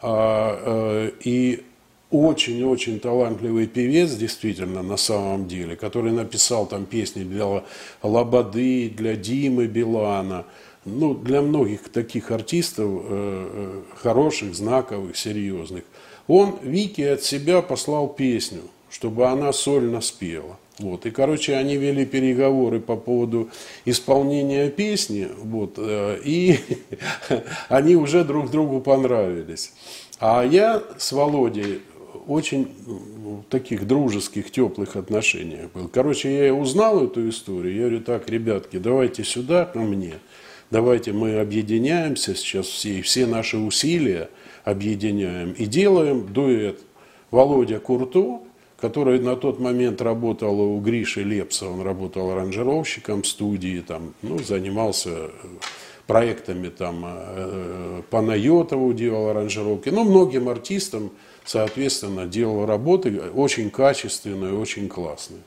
а, 0.00 1.10
э, 1.10 1.10
и 1.22 1.64
очень-очень 2.10 3.00
талантливый 3.00 3.66
певец, 3.66 4.12
действительно, 4.12 4.82
на 4.82 4.96
самом 4.96 5.46
деле, 5.46 5.76
который 5.76 6.12
написал 6.12 6.66
там 6.66 6.86
песни 6.86 7.22
для 7.22 7.62
Лободы, 8.02 8.88
для 8.88 9.14
Димы 9.14 9.66
Билана, 9.66 10.46
ну, 10.84 11.14
для 11.14 11.42
многих 11.42 11.90
таких 11.90 12.30
артистов, 12.30 12.88
э, 12.88 13.02
э, 13.10 13.82
хороших, 13.96 14.54
знаковых, 14.54 15.16
серьезных. 15.16 15.84
Он 16.28 16.56
Вике 16.62 17.12
от 17.12 17.22
себя 17.22 17.60
послал 17.62 18.08
песню, 18.08 18.62
чтобы 18.90 19.26
она 19.26 19.52
сольно 19.52 20.00
спела. 20.00 20.58
Вот. 20.78 21.06
И, 21.06 21.10
короче, 21.10 21.56
они 21.56 21.76
вели 21.76 22.06
переговоры 22.06 22.80
по 22.80 22.96
поводу 22.96 23.50
исполнения 23.84 24.70
песни, 24.70 25.28
вот, 25.42 25.74
э, 25.76 26.20
и 26.24 26.58
они 27.68 27.96
уже 27.96 28.24
друг 28.24 28.50
другу 28.50 28.80
понравились. 28.80 29.72
А 30.20 30.44
я 30.44 30.82
с 30.96 31.12
Володей 31.12 31.80
очень 32.28 32.68
в 32.86 33.42
таких 33.48 33.86
дружеских, 33.86 34.50
теплых 34.50 34.96
отношениях 34.96 35.70
был. 35.72 35.88
Короче, 35.88 36.46
я 36.46 36.54
узнал 36.54 37.04
эту 37.04 37.28
историю, 37.28 37.74
я 37.74 37.80
говорю, 37.80 38.00
так, 38.00 38.28
ребятки, 38.28 38.76
давайте 38.76 39.24
сюда, 39.24 39.64
ко 39.64 39.78
мне, 39.80 40.14
давайте 40.70 41.12
мы 41.12 41.40
объединяемся 41.40 42.34
сейчас 42.34 42.66
все, 42.66 42.98
и 42.98 43.02
все 43.02 43.26
наши 43.26 43.56
усилия 43.56 44.28
объединяем 44.64 45.52
и 45.52 45.64
делаем 45.64 46.30
дуэт 46.30 46.80
Володя 47.30 47.78
Курто, 47.78 48.40
который 48.78 49.18
на 49.18 49.34
тот 49.34 49.58
момент 49.58 50.02
работал 50.02 50.60
у 50.60 50.78
Гриши 50.80 51.22
Лепса, 51.22 51.68
он 51.68 51.80
работал 51.80 52.30
аранжировщиком 52.30 53.24
студии, 53.24 53.80
там, 53.80 54.14
ну, 54.22 54.38
занимался 54.38 55.10
э, 55.10 55.28
проектами 56.06 56.68
там 56.68 57.04
э, 57.06 58.02
Панайотову 58.10 58.92
делал 58.92 59.30
аранжировки, 59.30 59.88
ну, 59.88 60.04
многим 60.04 60.48
артистам, 60.48 61.10
соответственно, 61.48 62.26
делал 62.26 62.66
работы 62.66 63.18
очень 63.34 63.70
качественные, 63.70 64.52
очень 64.52 64.86
классные. 64.86 65.40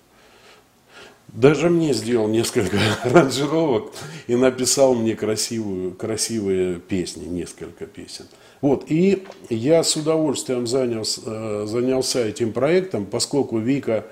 Даже 1.28 1.70
мне 1.70 1.94
сделал 1.94 2.28
несколько 2.28 2.80
аранжировок 3.04 3.94
и 4.26 4.36
написал 4.36 4.96
мне 4.96 5.16
красивую, 5.16 5.94
красивые 5.94 6.80
песни, 6.80 7.26
несколько 7.26 7.86
песен. 7.86 8.26
Вот, 8.62 8.86
и 8.90 9.24
я 9.50 9.84
с 9.84 9.96
удовольствием 9.96 10.66
занялся, 10.66 11.22
э, 11.24 11.66
занялся 11.68 12.26
этим 12.26 12.52
проектом, 12.52 13.06
поскольку 13.06 13.60
Вика 13.60 14.06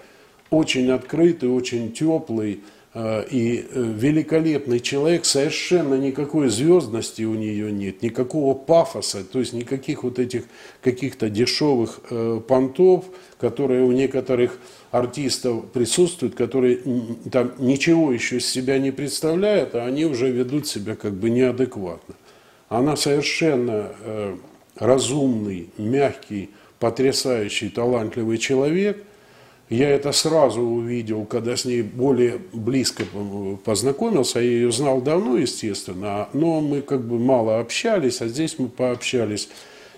очень 0.51 0.91
открытый, 0.91 1.49
очень 1.49 1.91
теплый 1.91 2.61
и 2.95 3.67
э, 3.69 3.93
великолепный 3.97 4.79
человек, 4.79 5.25
совершенно 5.25 5.93
никакой 5.93 6.49
звездности 6.49 7.21
у 7.21 7.35
нее 7.35 7.71
нет, 7.71 8.01
никакого 8.01 8.55
пафоса, 8.55 9.23
то 9.23 9.39
есть 9.39 9.53
никаких 9.53 10.03
вот 10.03 10.17
этих 10.17 10.45
каких-то 10.81 11.29
дешевых 11.29 11.99
э, 12.09 12.41
понтов, 12.47 13.05
которые 13.39 13.83
у 13.83 13.91
некоторых 13.91 14.57
артистов 14.89 15.71
присутствуют, 15.71 16.33
которые 16.33 16.79
там 17.31 17.51
ничего 17.59 18.11
еще 18.11 18.37
из 18.37 18.47
себя 18.47 18.79
не 18.79 18.89
представляют, 18.89 19.75
а 19.75 19.85
они 19.85 20.05
уже 20.05 20.31
ведут 20.31 20.65
себя 20.65 20.95
как 20.95 21.13
бы 21.13 21.29
неадекватно. 21.29 22.15
Она 22.69 22.95
совершенно 22.95 23.91
э, 24.01 24.35
разумный, 24.77 25.69
мягкий, 25.77 26.49
потрясающий, 26.79 27.69
талантливый 27.69 28.39
человек. 28.39 29.03
Я 29.69 29.89
это 29.89 30.11
сразу 30.11 30.61
увидел, 30.61 31.25
когда 31.25 31.55
с 31.55 31.63
ней 31.63 31.83
более 31.83 32.39
близко 32.53 33.03
познакомился. 33.63 34.39
Я 34.39 34.45
ее 34.45 34.71
знал 34.71 34.99
давно, 34.99 35.37
естественно, 35.37 36.27
но 36.33 36.59
мы 36.59 36.81
как 36.81 37.05
бы 37.05 37.19
мало 37.19 37.59
общались, 37.59 38.21
а 38.21 38.27
здесь 38.27 38.57
мы 38.57 38.67
пообщались 38.67 39.47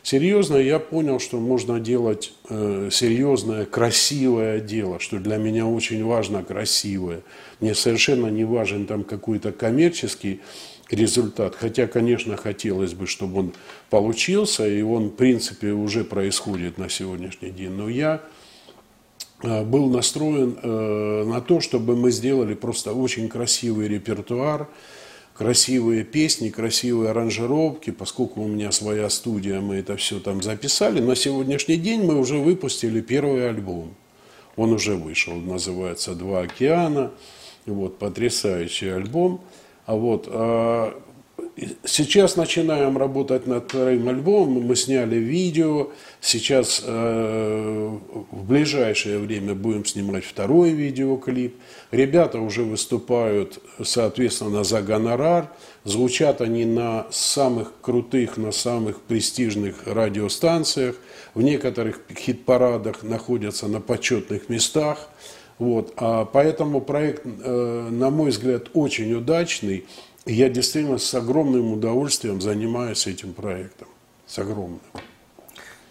серьезно. 0.03 0.57
Я 0.57 0.77
понял, 0.77 1.19
что 1.19 1.39
можно 1.39 1.79
делать 1.79 2.33
э, 2.49 2.89
серьезное, 2.91 3.63
красивое 3.63 4.59
дело, 4.59 4.99
что 4.99 5.19
для 5.19 5.37
меня 5.37 5.65
очень 5.65 6.03
важно 6.03 6.43
красивое. 6.43 7.21
Мне 7.61 7.73
совершенно 7.73 8.27
не 8.27 8.43
важен 8.43 8.85
там 8.87 9.05
какой-то 9.05 9.53
коммерческий 9.53 10.41
результат. 10.89 11.55
Хотя, 11.55 11.87
конечно, 11.87 12.35
хотелось 12.35 12.93
бы, 12.93 13.07
чтобы 13.07 13.39
он 13.39 13.53
получился, 13.89 14.67
и 14.67 14.81
он, 14.81 15.07
в 15.07 15.15
принципе, 15.15 15.71
уже 15.71 16.03
происходит 16.03 16.77
на 16.77 16.89
сегодняшний 16.89 17.51
день. 17.51 17.71
Но 17.71 17.87
я 17.87 18.21
был 19.43 19.89
настроен 19.89 20.57
э, 20.61 21.23
на 21.25 21.41
то, 21.41 21.61
чтобы 21.61 21.95
мы 21.95 22.11
сделали 22.11 22.53
просто 22.53 22.93
очень 22.93 23.27
красивый 23.27 23.87
репертуар, 23.87 24.67
красивые 25.33 26.03
песни, 26.03 26.49
красивые 26.49 27.11
аранжировки, 27.11 27.89
поскольку 27.89 28.41
у 28.41 28.47
меня 28.47 28.71
своя 28.71 29.09
студия, 29.09 29.59
мы 29.59 29.77
это 29.77 29.97
все 29.97 30.19
там 30.19 30.41
записали. 30.41 30.99
На 30.99 31.15
сегодняшний 31.15 31.77
день 31.77 32.03
мы 32.03 32.19
уже 32.19 32.37
выпустили 32.37 33.01
первый 33.01 33.49
альбом. 33.49 33.95
Он 34.55 34.73
уже 34.73 34.95
вышел, 34.95 35.35
называется 35.35 36.13
«Два 36.13 36.41
океана». 36.41 37.11
Вот, 37.65 37.97
потрясающий 37.99 38.89
альбом. 38.89 39.41
А 39.85 39.95
вот, 39.95 40.27
а 40.29 40.99
Сейчас 41.83 42.37
начинаем 42.37 42.97
работать 42.97 43.45
над 43.45 43.65
вторым 43.65 44.09
альбомом. 44.09 44.63
Мы 44.63 44.75
сняли 44.75 45.17
видео. 45.17 45.89
Сейчас 46.19 46.81
э, 46.83 47.97
в 48.31 48.43
ближайшее 48.47 49.19
время 49.19 49.53
будем 49.53 49.85
снимать 49.85 50.23
второй 50.23 50.71
видеоклип. 50.71 51.55
Ребята 51.91 52.39
уже 52.39 52.63
выступают, 52.63 53.59
соответственно, 53.83 54.63
за 54.63 54.81
гонорар. 54.81 55.51
Звучат 55.83 56.41
они 56.41 56.65
на 56.65 57.05
самых 57.11 57.73
крутых, 57.81 58.37
на 58.37 58.51
самых 58.51 58.99
престижных 59.01 59.85
радиостанциях. 59.85 60.95
В 61.35 61.43
некоторых 61.43 62.01
хит-парадах 62.17 63.03
находятся 63.03 63.67
на 63.67 63.81
почетных 63.81 64.49
местах. 64.49 65.09
Вот. 65.59 65.93
А 65.95 66.25
поэтому 66.25 66.81
проект, 66.81 67.21
э, 67.23 67.87
на 67.91 68.09
мой 68.09 68.31
взгляд, 68.31 68.71
очень 68.73 69.13
удачный 69.13 69.85
я 70.25 70.49
действительно 70.49 70.97
с 70.97 71.13
огромным 71.13 71.73
удовольствием 71.73 72.41
занимаюсь 72.41 73.07
этим 73.07 73.33
проектом. 73.33 73.87
С 74.27 74.39
огромным. 74.39 74.81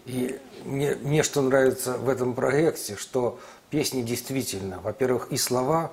И 0.06 0.38
мне, 0.64 0.94
мне 0.96 1.22
что 1.22 1.42
нравится 1.42 1.96
в 1.98 2.08
этом 2.08 2.34
проекте, 2.34 2.96
что 2.96 3.38
песни 3.70 4.02
действительно, 4.02 4.80
во-первых, 4.80 5.28
и 5.30 5.36
слова, 5.36 5.92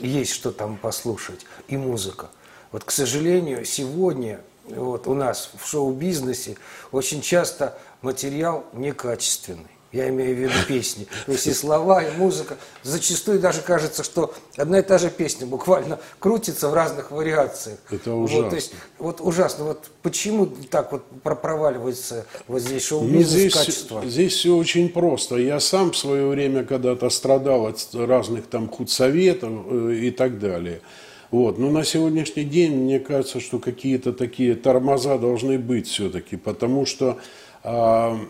есть 0.00 0.32
что 0.32 0.50
там 0.50 0.76
послушать, 0.76 1.46
и 1.68 1.76
музыка. 1.76 2.30
Вот, 2.72 2.84
к 2.84 2.90
сожалению, 2.90 3.64
сегодня 3.64 4.40
вот, 4.68 5.06
у 5.06 5.14
нас 5.14 5.50
в 5.58 5.66
шоу-бизнесе 5.66 6.56
очень 6.92 7.20
часто 7.20 7.78
материал 8.02 8.66
некачественный. 8.72 9.75
Я 9.96 10.10
имею 10.10 10.36
в 10.36 10.38
виду 10.38 10.52
песни. 10.68 11.06
То 11.24 11.32
есть 11.32 11.46
и 11.46 11.52
слова, 11.54 12.02
и 12.02 12.14
музыка. 12.18 12.58
Зачастую 12.82 13.40
даже 13.40 13.62
кажется, 13.62 14.04
что 14.04 14.34
одна 14.56 14.80
и 14.80 14.82
та 14.82 14.98
же 14.98 15.08
песня 15.08 15.46
буквально 15.46 15.98
крутится 16.18 16.68
в 16.68 16.74
разных 16.74 17.10
вариациях. 17.10 17.78
Это 17.90 18.14
ужасно. 18.14 18.42
Вот, 18.42 18.50
то 18.50 18.56
есть, 18.56 18.72
вот 18.98 19.20
ужасно. 19.22 19.64
Вот 19.64 19.90
почему 20.02 20.46
так 20.46 20.92
вот 20.92 21.02
проваливается 21.22 22.26
вот 22.46 22.60
здесь 22.60 22.84
шоу-бизнес 22.84 23.32
ну, 23.32 23.38
здесь, 23.38 23.54
качество? 23.54 24.04
Здесь 24.04 24.34
все 24.34 24.54
очень 24.54 24.90
просто. 24.90 25.36
Я 25.36 25.60
сам 25.60 25.92
в 25.92 25.96
свое 25.96 26.26
время 26.28 26.64
когда-то 26.64 27.08
страдал 27.08 27.66
от 27.66 27.88
разных 27.94 28.46
там 28.48 28.68
худсоветов 28.68 29.50
э, 29.70 29.94
и 29.94 30.10
так 30.10 30.38
далее. 30.38 30.82
Вот. 31.30 31.58
Но 31.58 31.70
на 31.70 31.84
сегодняшний 31.84 32.44
день 32.44 32.72
мне 32.72 33.00
кажется, 33.00 33.40
что 33.40 33.58
какие-то 33.58 34.12
такие 34.12 34.56
тормоза 34.56 35.16
должны 35.16 35.58
быть 35.58 35.88
все-таки, 35.88 36.36
потому 36.36 36.84
что 36.84 37.18
а, 37.62 38.20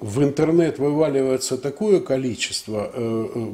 в 0.00 0.22
интернет 0.22 0.78
вываливается 0.78 1.58
такое 1.58 2.00
количество 2.00 2.90
э, 2.92 3.28
э, 3.34 3.46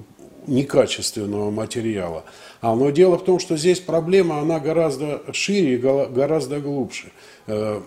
некачественного 0.47 1.51
материала. 1.51 2.25
А, 2.61 2.75
но 2.75 2.91
дело 2.91 3.19
в 3.19 3.25
том, 3.25 3.39
что 3.39 3.57
здесь 3.57 3.81
проблема, 3.81 4.41
она 4.41 4.61
гораздо 4.61 5.23
шире 5.33 5.75
и 5.75 5.77
гораздо 5.79 6.61
глубже. 6.61 7.13
Э, 7.47 7.81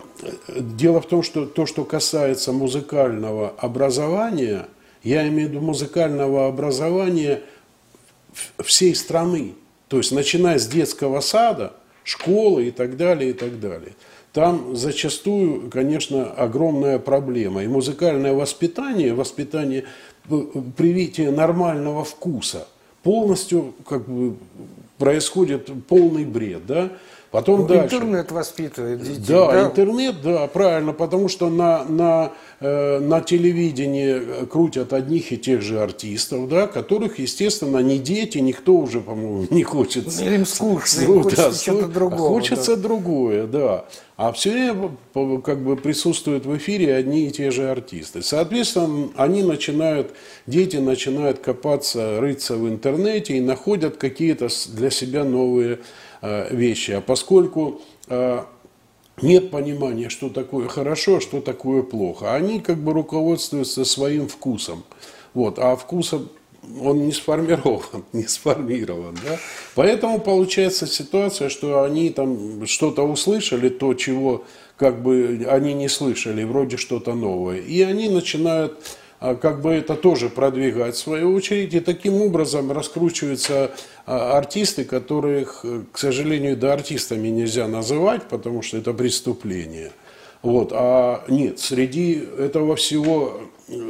дело 0.48 1.00
в 1.00 1.06
том, 1.06 1.22
что 1.22 1.46
то, 1.46 1.66
что 1.66 1.84
касается 1.84 2.52
музыкального 2.52 3.50
образования, 3.58 4.66
я 5.02 5.26
имею 5.28 5.48
в 5.48 5.52
виду 5.52 5.60
музыкального 5.60 6.48
образования 6.48 7.42
всей 8.58 8.94
страны. 8.94 9.54
То 9.88 9.98
есть, 9.98 10.12
начиная 10.12 10.58
с 10.58 10.66
детского 10.66 11.20
сада, 11.20 11.72
школы 12.04 12.66
и 12.66 12.70
так 12.70 12.96
далее, 12.96 13.30
и 13.30 13.32
так 13.32 13.60
далее 13.60 13.92
там 14.32 14.76
зачастую, 14.76 15.70
конечно, 15.70 16.30
огромная 16.30 16.98
проблема. 16.98 17.62
И 17.64 17.68
музыкальное 17.68 18.34
воспитание, 18.34 19.14
воспитание, 19.14 19.84
э, 20.30 20.42
привитие 20.76 21.30
нормального 21.30 22.04
вкуса 22.04 22.68
полностью 23.02 23.74
как 23.88 24.08
бы 24.08 24.36
происходит 24.98 25.70
полный 25.86 26.24
бред, 26.24 26.66
да? 26.66 26.90
Потом 27.30 27.60
ну, 27.60 27.66
дальше. 27.66 27.96
Интернет 27.96 28.32
воспитывает 28.32 29.02
детей. 29.02 29.24
Да, 29.28 29.52
да, 29.52 29.66
интернет, 29.66 30.22
да, 30.22 30.46
правильно, 30.46 30.94
потому 30.94 31.28
что 31.28 31.50
на, 31.50 31.84
на, 31.84 32.32
э, 32.60 33.00
на 33.00 33.20
телевидении 33.20 34.46
крутят 34.46 34.94
одних 34.94 35.30
и 35.30 35.36
тех 35.36 35.60
же 35.60 35.80
артистов, 35.80 36.48
да, 36.48 36.66
которых, 36.66 37.18
естественно, 37.18 37.78
не 37.78 37.98
дети, 37.98 38.38
никто 38.38 38.72
уже, 38.72 39.00
по-моему, 39.00 39.46
не 39.50 39.62
хочет. 39.62 40.06
Ну, 40.06 40.30
им 40.30 40.46
скучно, 40.46 41.02
им 41.02 41.22
хочется 41.22 41.50
да, 41.50 41.54
что-то 41.54 41.88
другое. 41.88 42.28
Хочется 42.28 42.76
да. 42.76 42.82
другое, 42.82 43.46
да. 43.46 43.84
А 44.16 44.32
все 44.32 44.50
время 44.50 44.96
как 45.42 45.62
бы 45.62 45.76
присутствуют 45.76 46.46
в 46.46 46.56
эфире 46.56 46.94
одни 46.94 47.26
и 47.26 47.30
те 47.30 47.50
же 47.50 47.70
артисты. 47.70 48.22
Соответственно, 48.22 49.10
они 49.16 49.42
начинают, 49.42 50.12
дети 50.46 50.76
начинают 50.76 51.40
копаться, 51.40 52.20
рыться 52.20 52.56
в 52.56 52.66
интернете 52.68 53.36
и 53.36 53.40
находят 53.40 53.98
какие-то 53.98 54.48
для 54.74 54.90
себя 54.90 55.24
новые 55.24 55.78
Э, 55.78 55.82
вещи. 56.22 56.92
А 56.92 57.00
поскольку 57.00 57.80
э, 58.08 58.42
нет 59.22 59.50
понимания, 59.50 60.08
что 60.08 60.28
такое 60.28 60.68
хорошо, 60.68 61.16
а 61.16 61.20
что 61.20 61.40
такое 61.40 61.82
плохо, 61.82 62.34
они 62.34 62.60
как 62.60 62.78
бы 62.78 62.92
руководствуются 62.92 63.84
своим 63.84 64.28
вкусом. 64.28 64.84
Вот, 65.34 65.58
а 65.58 65.76
вкусом 65.76 66.28
он 66.80 67.06
не 67.06 67.12
сформирован, 67.12 67.82
не 68.12 68.24
сформирован. 68.24 69.16
Да? 69.24 69.38
Поэтому 69.74 70.20
получается 70.20 70.86
ситуация, 70.86 71.48
что 71.48 71.82
они 71.82 72.10
там 72.10 72.66
что-то 72.66 73.02
услышали, 73.02 73.68
то, 73.68 73.94
чего 73.94 74.44
как 74.76 75.02
бы 75.02 75.46
они 75.48 75.74
не 75.74 75.88
слышали, 75.88 76.44
вроде 76.44 76.76
что-то 76.76 77.14
новое. 77.14 77.58
И 77.58 77.82
они 77.82 78.08
начинают 78.08 78.78
как 79.20 79.60
бы 79.60 79.72
это 79.72 79.94
тоже 79.94 80.28
продвигать 80.28 80.94
в 80.94 80.98
свою 80.98 81.34
очередь. 81.34 81.74
И 81.74 81.80
таким 81.80 82.14
образом 82.22 82.70
раскручиваются 82.70 83.72
а, 84.06 84.38
артисты, 84.38 84.84
которых, 84.84 85.60
э, 85.64 85.82
к 85.92 85.98
сожалению, 85.98 86.56
да 86.56 86.72
артистами 86.74 87.28
нельзя 87.28 87.66
называть, 87.66 88.24
потому 88.24 88.62
что 88.62 88.76
это 88.78 88.92
преступление. 88.92 89.90
Вот. 90.42 90.70
А 90.72 91.24
нет, 91.28 91.58
среди 91.58 92.22
этого 92.38 92.76
всего, 92.76 93.40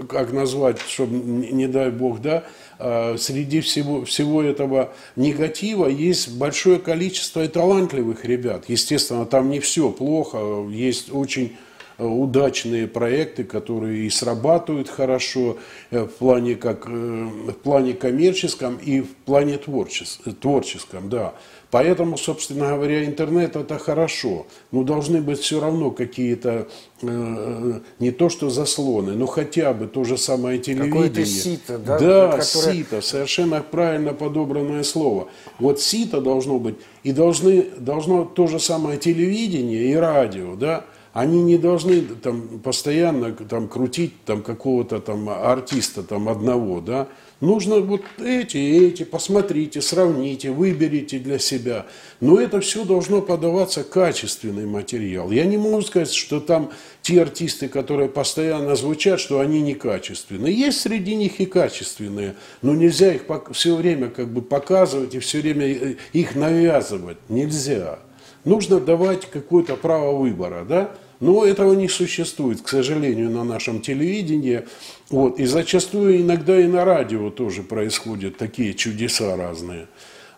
как 0.09 0.33
назвать, 0.33 0.81
чтобы, 0.81 1.15
не 1.15 1.67
дай 1.67 1.91
бог, 1.91 2.23
да, 2.23 2.45
а, 2.79 3.17
среди 3.19 3.61
всего, 3.61 4.05
всего 4.05 4.43
этого 4.43 4.93
негатива 5.17 5.87
есть 5.87 6.37
большое 6.39 6.79
количество 6.79 7.45
и 7.45 7.49
талантливых 7.49 8.25
ребят. 8.25 8.65
Естественно, 8.69 9.27
там 9.27 9.51
не 9.51 9.61
все 9.61 9.91
плохо, 9.91 10.67
есть 10.71 11.13
очень 11.13 11.57
удачные 11.99 12.87
проекты, 12.87 13.45
которые 13.45 14.07
и 14.07 14.11
срабатывают 14.11 14.89
хорошо 14.89 15.59
э, 15.91 16.05
в 16.05 16.13
плане, 16.13 16.55
как, 16.55 16.87
э, 16.87 16.91
в 16.91 17.53
плане 17.55 17.93
коммерческом 17.95 18.77
и 18.77 19.01
в 19.01 19.15
плане 19.17 19.59
творческом, 19.59 20.35
творческом 20.35 21.09
да. 21.09 21.35
Поэтому, 21.71 22.17
собственно 22.17 22.69
говоря, 22.69 23.05
интернет 23.05 23.55
это 23.55 23.79
хорошо, 23.79 24.47
но 24.73 24.85
должны 24.85 25.21
быть 25.21 25.41
все 25.41 25.61
равно 25.61 25.91
какие-то, 25.91 26.69
э, 27.03 27.81
не 27.99 28.11
то 28.11 28.29
что 28.31 28.49
заслоны, 28.49 29.13
но 29.13 29.27
хотя 29.27 29.75
бы 29.75 29.87
то 29.87 30.05
же 30.05 30.17
самое 30.17 30.59
телевидение. 30.61 30.93
Какое-то 30.93 31.27
сито, 31.27 31.79
да? 31.79 31.99
Да, 31.99 32.29
которое... 32.39 32.75
сито, 32.75 33.01
совершенно 33.03 33.61
правильно 33.61 34.15
подобранное 34.15 34.83
слово. 34.83 35.29
Вот 35.59 35.81
сито 35.81 36.23
должно 36.23 36.59
быть, 36.59 36.77
и 37.03 37.13
должны, 37.13 37.67
должно 37.77 38.25
то 38.25 38.47
же 38.47 38.61
самое 38.61 38.99
телевидение 38.99 39.91
и 39.91 39.95
радио, 39.95 40.55
да, 40.55 40.87
они 41.13 41.43
не 41.43 41.59
должны 41.59 42.03
там 42.03 42.61
постоянно 42.61 43.33
там 43.33 43.69
крутить 43.69 44.25
там 44.25 44.43
какого-то 44.43 45.01
там 45.01 45.29
артиста 45.29 46.03
там 46.03 46.29
одного, 46.29 46.81
да, 46.81 47.09
Нужно 47.41 47.79
вот 47.79 48.03
эти 48.19 48.57
и 48.57 48.89
эти, 48.89 49.05
посмотрите, 49.05 49.81
сравните, 49.81 50.51
выберите 50.51 51.21
для 51.21 51.39
себя. 51.39 51.87
Но 52.21 52.41
это 52.41 52.61
все 52.61 52.85
должно 52.85 53.23
подаваться 53.23 53.85
качественный 53.85 54.67
материал. 54.67 55.31
Я 55.31 55.45
не 55.45 55.57
могу 55.57 55.81
сказать, 55.83 56.13
что 56.13 56.41
там 56.41 56.73
те 57.01 57.23
артисты, 57.23 57.69
которые 57.69 58.09
постоянно 58.09 58.75
звучат, 58.75 59.21
что 59.21 59.39
они 59.39 59.61
некачественные. 59.63 60.53
Есть 60.53 60.81
среди 60.81 61.15
них 61.15 61.39
и 61.39 61.47
качественные, 61.47 62.35
но 62.61 62.75
нельзя 62.75 63.15
их 63.15 63.23
все 63.53 63.77
время 63.77 64.09
как 64.09 64.29
бы 64.33 64.43
показывать 64.43 65.15
и 65.15 65.21
все 65.21 65.41
время 65.41 65.67
э, 65.67 65.95
их 66.13 66.35
навязывать. 66.35 67.19
Нельзя. 67.29 68.01
Нужно 68.45 68.81
давать 68.81 69.27
какое-то 69.27 69.77
право 69.77 70.17
выбора, 70.17 70.65
да? 70.69 70.91
Но 71.21 71.45
этого 71.45 71.75
не 71.75 71.89
существует, 71.89 72.63
к 72.63 72.69
сожалению, 72.69 73.31
на 73.31 73.43
нашем 73.43 73.81
телевидении. 73.81 74.63
Вот. 75.11 75.41
И 75.41 75.47
зачастую 75.47 76.21
иногда 76.21 76.59
и 76.61 76.67
на 76.67 76.85
радио 76.85 77.31
тоже 77.31 77.63
происходят 77.63 78.37
такие 78.37 78.75
чудеса 78.75 79.37
разные. 79.37 79.89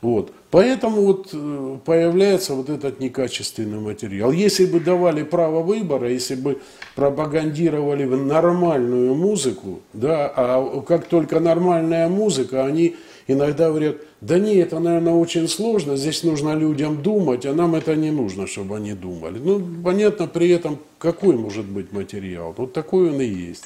Вот. 0.01 0.33
Поэтому 0.51 1.03
вот 1.03 1.29
э, 1.33 1.79
появляется 1.85 2.55
вот 2.55 2.71
этот 2.71 3.01
некачественный 3.01 3.79
материал. 3.79 4.33
Если 4.33 4.65
бы 4.65 4.81
давали 4.81 5.23
право 5.23 5.63
выбора, 5.63 6.11
если 6.11 6.35
бы 6.35 6.59
пропагандировали 6.97 8.05
нормальную 8.05 9.15
музыку, 9.15 9.81
да, 9.93 10.33
а 10.35 10.81
как 10.81 11.05
только 11.05 11.39
нормальная 11.39 12.09
музыка, 12.09 12.65
они 12.65 12.97
иногда 13.33 13.69
говорят, 13.69 13.97
да 14.21 14.39
нет, 14.39 14.69
это, 14.69 14.79
наверное, 14.79 15.13
очень 15.13 15.49
сложно, 15.49 15.97
здесь 15.97 16.23
нужно 16.23 16.55
людям 16.55 17.03
думать, 17.03 17.47
а 17.47 17.53
нам 17.53 17.75
это 17.75 17.97
не 17.97 18.11
нужно, 18.11 18.47
чтобы 18.47 18.77
они 18.77 18.95
думали. 18.95 19.39
Ну, 19.39 19.83
понятно, 19.83 20.27
при 20.27 20.51
этом 20.51 20.79
какой 20.99 21.37
может 21.37 21.65
быть 21.65 21.93
материал? 21.93 22.55
Вот 22.57 22.73
такой 22.73 23.11
он 23.11 23.21
и 23.21 23.27
есть. 23.27 23.65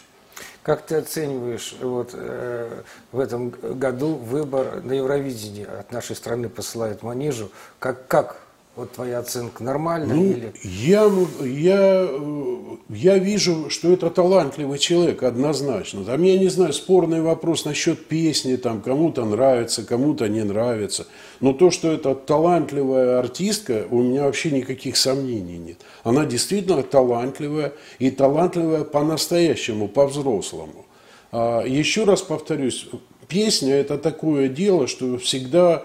Как 0.62 0.86
ты 0.86 0.96
оцениваешь 0.96 1.74
вот, 1.80 2.10
э, 2.14 2.82
в 3.12 3.20
этом 3.20 3.50
году 3.50 4.14
выбор 4.14 4.82
на 4.82 4.92
Евровидении 4.92 5.66
от 5.66 5.92
нашей 5.92 6.16
страны 6.16 6.48
посылают 6.48 7.02
Манижу? 7.02 7.50
Как, 7.78 8.08
как 8.08 8.43
вот 8.76 8.90
твоя 8.92 9.20
оценка 9.20 9.62
нормальная 9.62 10.16
ну, 10.16 10.24
или? 10.24 10.52
Я, 10.62 11.08
я, 11.40 12.08
э, 12.10 12.56
я 12.88 13.18
вижу, 13.18 13.70
что 13.70 13.92
это 13.92 14.10
талантливый 14.10 14.78
человек, 14.78 15.22
однозначно. 15.22 16.04
Там, 16.04 16.22
я 16.22 16.36
не 16.38 16.48
знаю, 16.48 16.72
спорный 16.72 17.22
вопрос 17.22 17.64
насчет 17.64 18.06
песни, 18.06 18.56
там 18.56 18.80
кому-то 18.80 19.24
нравится, 19.24 19.84
кому-то 19.84 20.28
не 20.28 20.42
нравится. 20.42 21.06
Но 21.40 21.52
то, 21.52 21.70
что 21.70 21.92
это 21.92 22.16
талантливая 22.16 23.20
артистка, 23.20 23.86
у 23.90 24.02
меня 24.02 24.24
вообще 24.24 24.50
никаких 24.50 24.96
сомнений 24.96 25.58
нет. 25.58 25.78
Она 26.02 26.24
действительно 26.24 26.82
талантливая 26.82 27.74
и 28.00 28.10
талантливая 28.10 28.82
по-настоящему, 28.82 29.86
по-взрослому. 29.86 30.84
А, 31.30 31.62
еще 31.64 32.04
раз 32.04 32.22
повторюсь, 32.22 32.88
песня 33.28 33.74
это 33.74 33.98
такое 33.98 34.48
дело, 34.48 34.88
что 34.88 35.16
всегда 35.18 35.84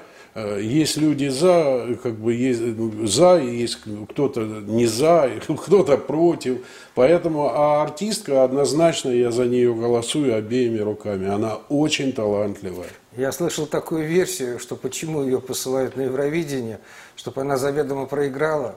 есть 0.60 0.98
люди 0.98 1.28
за, 1.28 1.98
как 2.02 2.16
бы 2.16 2.34
есть 2.34 2.62
за, 3.06 3.38
есть 3.38 3.80
кто-то 4.10 4.42
не 4.42 4.86
за, 4.86 5.32
кто-то 5.48 5.98
против. 5.98 6.60
Поэтому, 6.96 7.50
а 7.54 7.82
артистка 7.84 8.44
однозначно 8.44 9.10
я 9.10 9.32
за 9.32 9.46
нее 9.46 9.74
голосую 9.74 10.36
обеими 10.36 10.80
руками. 10.80 11.28
Она 11.28 11.56
очень 11.70 12.14
талантливая. 12.14 12.90
Я 13.18 13.32
слышал 13.32 13.66
такую 13.66 14.08
версию, 14.08 14.60
что 14.60 14.76
почему 14.76 15.24
ее 15.24 15.42
посылают 15.42 15.96
на 15.96 16.02
Евровидение, 16.02 16.80
чтобы 17.16 17.42
она 17.42 17.58
заведомо 17.58 18.06
проиграла, 18.06 18.76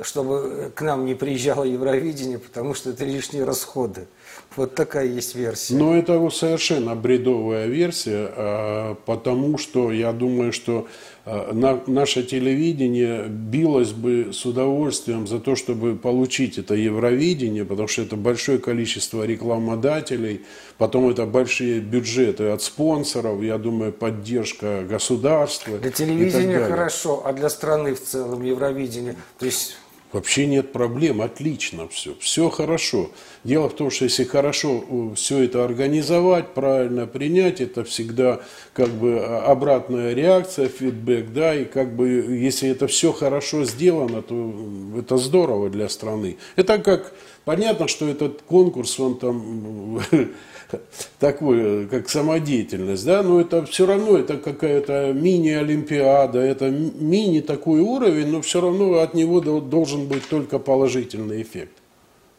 чтобы 0.00 0.72
к 0.74 0.82
нам 0.82 1.04
не 1.04 1.14
приезжало 1.14 1.64
Евровидение, 1.64 2.38
потому 2.38 2.74
что 2.74 2.90
это 2.90 3.04
лишние 3.04 3.44
расходы. 3.44 4.06
Вот 4.56 4.74
такая 4.74 5.06
есть 5.06 5.34
версия. 5.34 5.74
Но 5.74 5.96
это 5.96 6.28
совершенно 6.30 6.94
бредовая 6.94 7.66
версия, 7.66 8.30
а, 8.36 8.94
потому 9.06 9.58
что 9.58 9.92
я 9.92 10.12
думаю, 10.12 10.52
что 10.52 10.86
а, 11.24 11.52
наше 11.86 12.22
телевидение 12.24 13.26
билось 13.28 13.92
бы 13.92 14.32
с 14.32 14.44
удовольствием 14.44 15.26
за 15.26 15.38
то, 15.38 15.54
чтобы 15.54 15.94
получить 15.94 16.58
это 16.58 16.74
Евровидение, 16.74 17.64
потому 17.64 17.88
что 17.88 18.02
это 18.02 18.16
большое 18.16 18.58
количество 18.58 19.24
рекламодателей, 19.24 20.42
потом 20.78 21.08
это 21.08 21.26
большие 21.26 21.80
бюджеты 21.80 22.48
от 22.48 22.62
спонсоров, 22.62 23.40
я 23.42 23.58
думаю, 23.58 23.92
поддержка 23.92 24.82
государства. 24.82 25.78
Для 25.78 25.90
телевидения 25.90 26.58
хорошо, 26.58 27.22
а 27.24 27.32
для 27.32 27.48
страны 27.48 27.94
в 27.94 28.02
целом 28.02 28.42
Евровидение, 28.42 29.16
то 29.38 29.46
есть 29.46 29.76
Вообще 30.12 30.44
нет 30.46 30.72
проблем, 30.72 31.22
отлично 31.22 31.88
все, 31.88 32.14
все 32.20 32.50
хорошо. 32.50 33.10
Дело 33.44 33.70
в 33.70 33.74
том, 33.74 33.90
что 33.90 34.04
если 34.04 34.24
хорошо 34.24 34.84
э, 34.86 35.14
все 35.16 35.44
это 35.44 35.64
организовать, 35.64 36.52
правильно 36.52 37.06
принять, 37.06 37.62
это 37.62 37.82
всегда 37.82 38.40
как 38.74 38.90
бы 38.90 39.20
а, 39.20 39.46
обратная 39.46 40.12
реакция, 40.12 40.68
фидбэк, 40.68 41.32
да, 41.32 41.54
и 41.54 41.64
как 41.64 41.96
бы 41.96 42.08
если 42.08 42.68
это 42.68 42.88
все 42.88 43.10
хорошо 43.12 43.64
сделано, 43.64 44.20
то 44.20 44.54
это 44.98 45.16
здорово 45.16 45.70
для 45.70 45.88
страны. 45.88 46.36
Это 46.56 46.76
как, 46.76 47.14
понятно, 47.44 47.88
что 47.88 48.08
этот 48.08 48.42
конкурс, 48.42 48.98
он 49.00 49.18
там 49.18 50.00
такое, 51.18 51.86
как 51.86 52.08
самодеятельность, 52.08 53.04
да, 53.04 53.22
но 53.22 53.40
это 53.40 53.64
все 53.66 53.86
равно, 53.86 54.18
это 54.18 54.36
какая-то 54.36 55.12
мини-олимпиада, 55.12 56.38
это 56.38 56.70
мини 56.70 57.40
такой 57.40 57.80
уровень, 57.80 58.28
но 58.28 58.42
все 58.42 58.60
равно 58.60 59.00
от 59.00 59.14
него 59.14 59.40
должен 59.40 60.06
быть 60.06 60.28
только 60.28 60.58
положительный 60.58 61.42
эффект. 61.42 61.72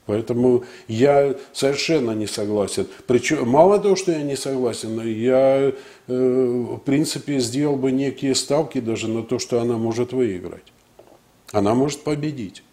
Поэтому 0.05 0.65
я 0.87 1.35
совершенно 1.53 2.11
не 2.11 2.27
согласен. 2.27 2.87
Причем, 3.07 3.47
мало 3.47 3.79
того, 3.79 3.95
что 3.95 4.11
я 4.11 4.21
не 4.21 4.35
согласен, 4.35 4.99
я, 5.01 5.71
э, 5.71 5.73
в 6.07 6.79
принципе, 6.79 7.39
сделал 7.39 7.77
бы 7.77 7.91
некие 7.91 8.35
ставки 8.35 8.81
даже 8.81 9.07
на 9.07 9.23
то, 9.23 9.39
что 9.39 9.61
она 9.61 9.77
может 9.77 10.11
выиграть. 10.11 10.73
Она 11.53 11.73
может 11.73 12.03
победить. 12.03 12.63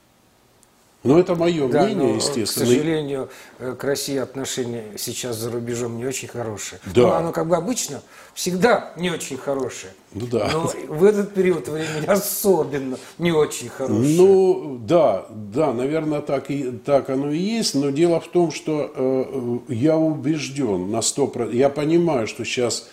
Но 1.03 1.19
это 1.19 1.35
мое 1.35 1.67
да, 1.69 1.85
мнение, 1.85 2.09
но, 2.09 2.15
естественно. 2.17 2.67
К 2.67 2.69
сожалению, 2.69 3.31
э, 3.59 3.75
к 3.79 3.85
России 3.85 4.19
отношения 4.19 4.85
сейчас 4.99 5.37
за 5.37 5.51
рубежом 5.51 5.97
не 5.97 6.05
очень 6.05 6.29
хорошие. 6.29 6.79
Да. 6.95 7.03
Но 7.03 7.15
оно 7.15 7.33
как 7.33 7.49
бы 7.49 7.57
обычно 7.57 8.03
всегда 8.35 8.93
не 8.97 9.11
очень 9.11 9.39
хорошее. 9.39 9.95
Ну 10.13 10.27
да. 10.27 10.51
Но 10.53 10.71
в 10.89 11.05
этот 11.05 11.33
период 11.33 11.69
времени 11.69 12.05
особенно 12.07 12.99
не 13.17 13.33
очень 13.33 13.71
хорошее. 13.71 14.15
Ну 14.15 14.79
да, 14.83 15.25
да, 15.31 15.73
наверное, 15.73 16.21
так, 16.21 16.51
и, 16.51 16.71
так 16.71 17.09
оно 17.09 17.31
и 17.31 17.39
есть. 17.39 17.75
Но 17.75 17.89
дело 17.89 18.21
в 18.21 18.29
том, 18.29 18.53
что 18.53 18.93
э, 18.95 19.73
я 19.73 19.97
убежден 19.97 20.91
на 20.91 20.99
100%. 20.99 21.57
Я 21.57 21.71
понимаю, 21.71 22.27
что 22.27 22.45
сейчас 22.45 22.87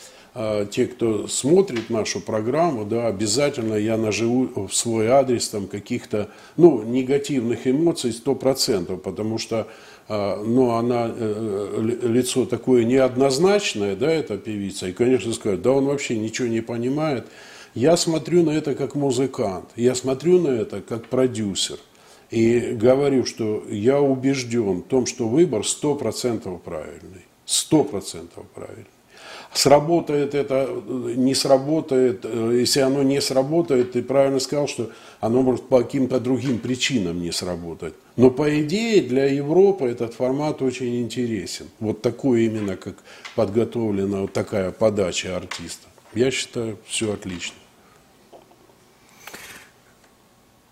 те, 0.69 0.85
кто 0.85 1.27
смотрит 1.27 1.89
нашу 1.89 2.21
программу, 2.21 2.85
да, 2.85 3.07
обязательно 3.07 3.73
я 3.73 3.97
наживу 3.97 4.67
в 4.67 4.73
свой 4.73 5.07
адрес 5.07 5.49
там 5.49 5.67
каких-то, 5.67 6.29
ну, 6.57 6.83
негативных 6.83 7.65
эмоций 7.65 8.11
сто 8.11 8.35
процентов, 8.35 9.01
потому 9.01 9.39
что, 9.39 9.67
а, 10.07 10.43
ну, 10.43 10.71
она, 10.71 11.11
э, 11.11 11.97
лицо 12.03 12.45
такое 12.45 12.83
неоднозначное, 12.83 13.95
да, 13.95 14.11
эта 14.11 14.37
певица, 14.37 14.87
и, 14.87 14.93
конечно, 14.93 15.33
скажет, 15.33 15.63
да, 15.63 15.71
он 15.71 15.85
вообще 15.85 16.17
ничего 16.17 16.47
не 16.47 16.61
понимает. 16.61 17.25
Я 17.73 17.97
смотрю 17.97 18.43
на 18.43 18.51
это 18.51 18.75
как 18.75 18.93
музыкант, 18.93 19.69
я 19.75 19.95
смотрю 19.95 20.39
на 20.39 20.49
это 20.49 20.81
как 20.81 21.07
продюсер. 21.07 21.77
И 22.29 22.59
говорю, 22.59 23.25
что 23.25 23.63
я 23.69 24.01
убежден 24.01 24.81
в 24.81 24.83
том, 24.83 25.05
что 25.05 25.27
выбор 25.27 25.65
сто 25.65 25.95
процентов 25.95 26.61
правильный. 26.61 27.25
Сто 27.45 27.83
процентов 27.83 28.45
правильный. 28.53 28.96
Сработает 29.53 30.35
это, 30.35 30.69
не 30.87 31.33
сработает. 31.33 32.25
Если 32.25 32.79
оно 32.81 33.01
не 33.03 33.21
сработает, 33.21 33.93
ты 33.93 34.03
правильно 34.03 34.39
сказал, 34.39 34.67
что 34.67 34.91
оно 35.19 35.41
может 35.41 35.67
по 35.67 35.81
каким-то 35.81 36.19
другим 36.19 36.59
причинам 36.59 37.21
не 37.21 37.31
сработать. 37.31 37.93
Но 38.17 38.29
по 38.29 38.61
идее 38.61 39.01
для 39.01 39.25
Европы 39.25 39.85
этот 39.85 40.13
формат 40.13 40.61
очень 40.61 41.01
интересен. 41.01 41.67
Вот 41.79 42.01
такой 42.01 42.45
именно, 42.45 42.75
как 42.75 42.95
подготовлена 43.35 44.21
вот 44.21 44.33
такая 44.33 44.71
подача 44.71 45.35
артиста. 45.35 45.87
Я 46.13 46.29
считаю, 46.31 46.77
все 46.85 47.13
отлично. 47.13 47.55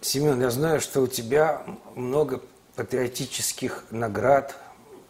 Семен, 0.02 0.40
я 0.40 0.52
знаю, 0.52 0.82
что 0.82 1.02
у 1.02 1.08
тебя 1.08 1.64
много 1.96 2.42
патриотических 2.76 3.86
наград, 3.90 4.56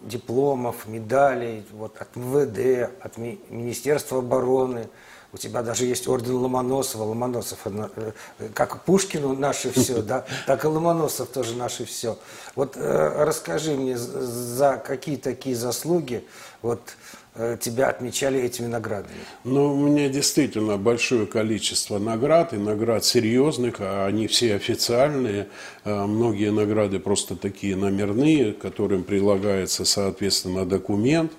дипломов, 0.06 0.88
медалей 0.88 1.66
вот, 1.72 1.98
от 2.00 2.16
МВД, 2.16 2.92
от 3.02 3.18
Министерства 3.18 4.20
обороны. 4.20 4.88
У 5.36 5.38
тебя 5.38 5.62
даже 5.62 5.86
есть 5.86 6.08
орден 6.08 6.36
Ломоносова. 6.36 7.04
Ломоносов, 7.04 7.60
э, 7.66 8.12
как 8.54 8.84
Пушкину 8.84 9.36
наше 9.36 9.70
все, 9.72 10.02
да, 10.02 10.26
так 10.48 10.64
и 10.64 10.68
Ломоносов 10.68 11.28
тоже 11.30 11.56
наше 11.56 11.86
все. 11.86 12.18
Вот 12.56 12.78
э, 12.78 13.24
расскажи 13.24 13.72
мне, 13.72 13.98
за 13.98 14.82
какие 14.84 15.18
такие 15.18 15.56
заслуги 15.56 16.26
вот 16.62 16.96
Э, 17.38 17.58
тебя 17.60 17.90
отмечали 17.90 18.40
этими 18.40 18.68
наградами? 18.68 19.18
Ну, 19.44 19.74
у 19.74 19.76
меня 19.76 20.08
действительно 20.08 20.78
большое 20.78 21.26
количество 21.26 22.00
наград, 22.00 22.54
и 22.54 22.58
наград 22.58 23.04
серьезных, 23.04 23.76
а 23.80 24.06
они 24.06 24.28
все 24.28 24.56
официальные. 24.56 25.50
Многие 25.84 26.52
награды 26.52 27.00
просто 27.00 27.36
такие 27.36 27.76
номерные, 27.76 28.54
к 28.54 28.60
которым 28.60 29.04
прилагается, 29.04 29.84
соответственно, 29.84 30.66
документ. 30.66 31.34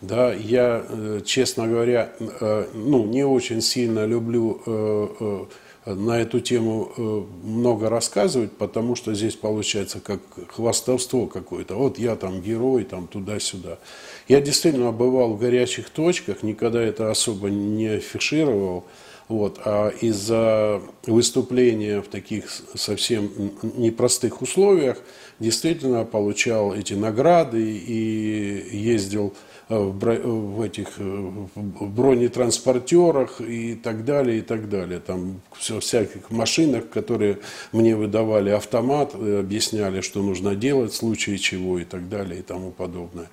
Да, 0.00 0.32
я, 0.32 0.84
э, 0.88 1.20
честно 1.24 1.66
говоря, 1.66 2.12
ну, 2.74 3.06
не 3.06 3.24
очень 3.24 3.62
сильно 3.62 4.04
люблю 4.04 4.60
на 5.86 6.20
эту 6.20 6.40
тему 6.40 7.26
много 7.44 7.88
рассказывать, 7.88 8.52
потому 8.52 8.96
что 8.96 9.14
здесь 9.14 9.36
получается 9.36 10.00
как 10.00 10.20
хвастовство 10.48 11.26
какое-то. 11.26 11.76
Вот 11.76 11.98
я 11.98 12.16
там 12.16 12.42
герой, 12.42 12.84
там 12.84 13.06
туда-сюда. 13.06 13.78
Я 14.28 14.40
действительно 14.40 14.90
бывал 14.90 15.34
в 15.34 15.38
горячих 15.38 15.88
точках, 15.90 16.42
никогда 16.42 16.82
это 16.82 17.10
особо 17.10 17.48
не 17.50 17.86
афишировал. 17.86 18.84
Вот, 19.28 19.60
а 19.64 19.88
из-за 19.88 20.80
выступления 21.06 22.00
в 22.00 22.06
таких 22.06 22.44
совсем 22.76 23.28
непростых 23.76 24.40
условиях 24.40 24.98
действительно 25.40 26.04
получал 26.04 26.72
эти 26.72 26.94
награды 26.94 27.60
и 27.60 28.68
ездил 28.72 29.32
э, 29.34 29.45
в, 29.68 30.62
этих 30.62 30.98
э, 30.98 31.30
бронетранспортерах 31.56 33.40
и 33.40 33.74
так 33.74 34.04
далее, 34.04 34.38
и 34.38 34.42
так 34.42 34.68
далее. 34.68 35.00
Там 35.00 35.40
все 35.58 35.80
всяких 35.80 36.30
машинах, 36.30 36.88
которые 36.88 37.38
мне 37.72 37.96
выдавали 37.96 38.50
автомат, 38.50 39.12
э, 39.14 39.40
объясняли, 39.40 40.02
что 40.02 40.22
нужно 40.22 40.54
делать 40.54 40.92
в 40.92 40.96
случае 40.96 41.38
чего 41.38 41.80
и 41.80 41.84
так 41.84 42.08
далее 42.08 42.40
и 42.40 42.42
тому 42.42 42.70
подобное. 42.70 43.28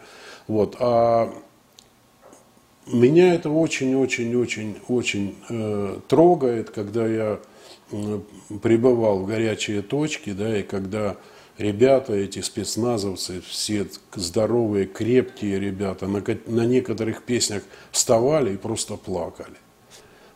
Вот. 0.47 0.75
А 0.79 1.31
меня 2.87 3.35
это 3.35 3.49
очень-очень-очень-очень 3.49 5.35
э, 5.49 5.99
трогает, 6.07 6.71
когда 6.71 7.07
я 7.07 7.39
э, 7.91 8.19
пребывал 8.61 9.19
в 9.19 9.27
горячие 9.27 9.83
точки, 9.83 10.31
да, 10.31 10.57
и 10.57 10.63
когда 10.63 11.15
ребята, 11.57 12.13
эти 12.13 12.39
спецназовцы, 12.39 13.41
все 13.41 13.87
здоровые, 14.13 14.85
крепкие 14.85 15.59
ребята, 15.59 16.07
на, 16.07 16.23
на 16.47 16.65
некоторых 16.65 17.23
песнях 17.23 17.63
вставали 17.91 18.53
и 18.53 18.57
просто 18.57 18.95
плакали. 18.95 19.57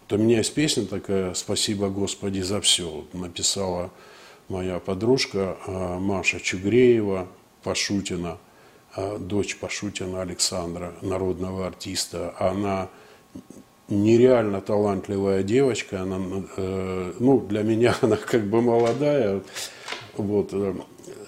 Вот 0.01 0.20
у 0.20 0.22
меня 0.22 0.38
есть 0.38 0.53
песня 0.53 0.86
такая 0.86 1.34
«Спасибо, 1.34 1.89
Господи, 1.89 2.41
за 2.41 2.61
все». 2.61 3.05
Написала 3.13 3.91
моя 4.47 4.80
подружка 4.80 5.57
э, 5.68 5.99
Маша 5.99 6.39
Чугреева, 6.39 7.28
Пашутина– 7.63 8.38
а, 8.97 9.20
дочь 9.20 9.57
Пашутина 9.57 10.24
Александра, 10.24 10.91
народного 11.03 11.68
артиста. 11.68 12.34
Она 12.39 12.89
нереально 13.89 14.59
талантливая 14.59 15.43
девочка. 15.43 16.01
Она, 16.01 16.20
э, 16.57 17.13
ну, 17.20 17.39
для 17.39 17.61
меня 17.61 17.95
она 18.01 18.15
как 18.15 18.47
бы 18.47 18.59
молодая. 18.63 19.41
Вот, 20.15 20.49
э, 20.51 20.74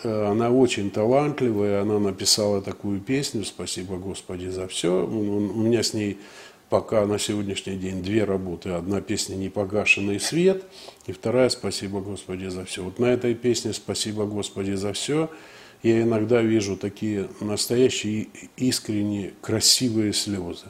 она 0.04 0.50
очень 0.50 0.92
талантливая. 0.92 1.82
Она 1.82 2.00
написала 2.00 2.62
такую 2.62 3.00
песню 3.00 3.44
«Спасибо, 3.44 3.98
Господи, 3.98 4.48
за 4.48 4.68
все». 4.68 5.06
У 5.06 5.40
меня 5.40 5.84
с 5.84 5.94
ней 5.94 6.18
пока 6.70 7.06
на 7.06 7.18
сегодняшний 7.18 7.76
день 7.76 8.04
две 8.04 8.24
работы. 8.24 8.70
Одна 8.70 9.02
песня 9.02 9.36
«Непогашенный 9.36 10.20
свет» 10.20 10.64
и 11.08 11.12
вторая 11.12 11.50
«Спасибо, 11.50 12.00
Господи, 12.00 12.48
за 12.48 12.66
все». 12.66 12.84
Вот 12.84 13.00
на 13.00 13.08
этой 13.08 13.34
песне 13.34 13.74
«Спасибо, 13.74 14.26
Господи, 14.26 14.74
за 14.74 14.94
все» 14.94 15.30
я 15.84 16.02
иногда 16.02 16.42
вижу 16.42 16.76
такие 16.76 17.30
настоящие 17.40 18.28
искренние 18.58 19.34
красивые 19.42 20.14
слезы. 20.14 20.66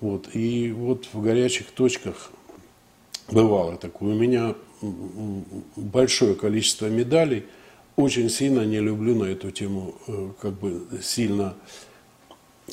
Вот. 0.00 0.28
И 0.34 0.72
вот 0.72 1.08
в 1.12 1.22
горячих 1.22 1.70
точках 1.72 2.30
бывало 3.30 3.76
такое. 3.76 4.14
У 4.14 4.18
меня 4.18 4.54
большое 5.76 6.34
количество 6.34 6.86
медалей. 6.86 7.44
Очень 7.96 8.30
сильно 8.30 8.64
не 8.64 8.80
люблю 8.80 9.14
на 9.14 9.24
эту 9.24 9.50
тему 9.50 9.94
э, 10.06 10.30
как 10.40 10.54
бы 10.54 10.86
сильно 11.02 11.54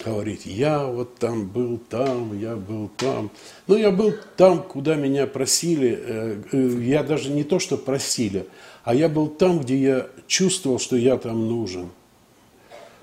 говорить, 0.05 0.45
я 0.45 0.85
вот 0.85 1.15
там 1.15 1.45
был 1.45 1.77
там, 1.77 2.39
я 2.39 2.55
был 2.55 2.89
там. 2.95 3.29
Ну, 3.67 3.75
я 3.75 3.91
был 3.91 4.13
там, 4.37 4.63
куда 4.63 4.95
меня 4.95 5.27
просили. 5.27 5.99
Э, 6.01 6.41
э, 6.53 6.81
я 6.83 7.03
даже 7.03 7.31
не 7.31 7.43
то, 7.43 7.59
что 7.59 7.77
просили, 7.77 8.45
а 8.85 8.95
я 8.95 9.09
был 9.09 9.27
там, 9.27 9.59
где 9.59 9.77
я 9.77 10.07
чувствовал, 10.27 10.79
что 10.79 10.95
я 10.95 11.17
там 11.17 11.49
нужен. 11.49 11.89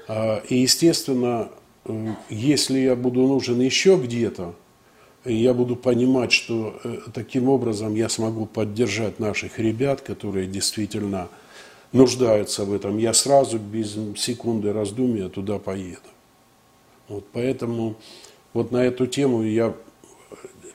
А, 0.08 0.42
и, 0.48 0.56
естественно, 0.56 1.50
если 2.30 2.78
я 2.78 2.96
буду 2.96 3.26
нужен 3.26 3.60
еще 3.60 3.96
где-то, 4.02 4.54
я 5.26 5.52
буду 5.52 5.76
понимать, 5.76 6.32
что 6.32 6.80
таким 7.12 7.48
образом 7.48 7.94
я 7.94 8.08
смогу 8.08 8.46
поддержать 8.46 9.18
наших 9.18 9.58
ребят, 9.58 10.00
которые 10.00 10.46
действительно 10.46 11.28
нуждаются 11.92 12.64
в 12.64 12.72
этом, 12.72 12.98
я 12.98 13.12
сразу 13.12 13.58
без 13.58 13.96
секунды 14.16 14.72
раздумия 14.72 15.28
туда 15.28 15.58
поеду. 15.58 16.00
Вот 17.08 17.24
поэтому 17.32 17.96
вот 18.52 18.72
на 18.72 18.84
эту 18.84 19.06
тему 19.06 19.42
я 19.42 19.74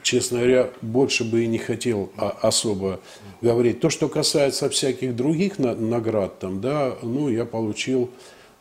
честно 0.04 0.40
говоря, 0.40 0.70
больше 0.82 1.24
бы 1.24 1.44
и 1.44 1.48
не 1.48 1.58
хотел 1.58 2.12
особо 2.18 3.00
говорить. 3.42 3.80
То, 3.80 3.90
что 3.90 4.08
касается 4.08 4.70
всяких 4.70 5.16
других 5.16 5.60
наград, 5.60 6.40
там, 6.40 6.62
да, 6.62 6.96
ну, 7.02 7.30
я 7.30 7.46
получил 7.46 8.10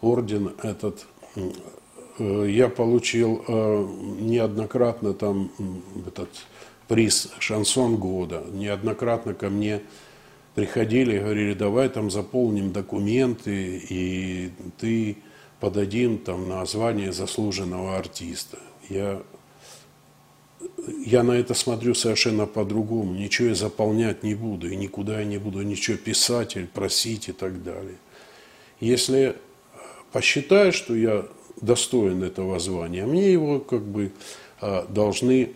орден 0.00 0.52
этот, 0.62 1.06
э, 2.18 2.46
я 2.48 2.68
получил 2.68 3.44
э, 3.46 3.86
неоднократно 4.20 5.14
там 5.14 5.50
этот 6.06 6.28
приз 6.88 7.30
«Шансон 7.38 7.96
года», 7.96 8.42
неоднократно 8.52 9.34
ко 9.34 9.48
мне 9.48 9.82
приходили 10.54 11.16
и 11.16 11.20
говорили, 11.20 11.54
давай 11.54 11.88
там 11.88 12.10
заполним 12.10 12.72
документы, 12.72 13.82
и 13.88 14.50
ты 14.78 15.16
подадим 15.60 16.18
там 16.18 16.48
на 16.48 16.64
звание 16.66 17.12
заслуженного 17.12 17.96
артиста. 17.96 18.58
Я 18.88 19.22
я 21.06 21.22
на 21.22 21.32
это 21.32 21.54
смотрю 21.54 21.94
совершенно 21.94 22.46
по-другому. 22.46 23.14
Ничего 23.14 23.48
я 23.48 23.54
заполнять 23.54 24.22
не 24.22 24.34
буду, 24.34 24.68
и 24.68 24.76
никуда 24.76 25.20
я 25.20 25.24
не 25.24 25.38
буду 25.38 25.62
ничего 25.62 25.96
писать 25.96 26.56
или 26.56 26.66
просить 26.66 27.28
и 27.28 27.32
так 27.32 27.62
далее. 27.62 27.96
Если 28.80 29.36
посчитаю, 30.12 30.72
что 30.72 30.94
я 30.94 31.26
достоин 31.60 32.22
этого 32.22 32.58
звания, 32.58 33.06
мне 33.06 33.32
его 33.32 33.60
как 33.60 33.82
бы 33.82 34.12
а, 34.60 34.86
должны 34.88 35.52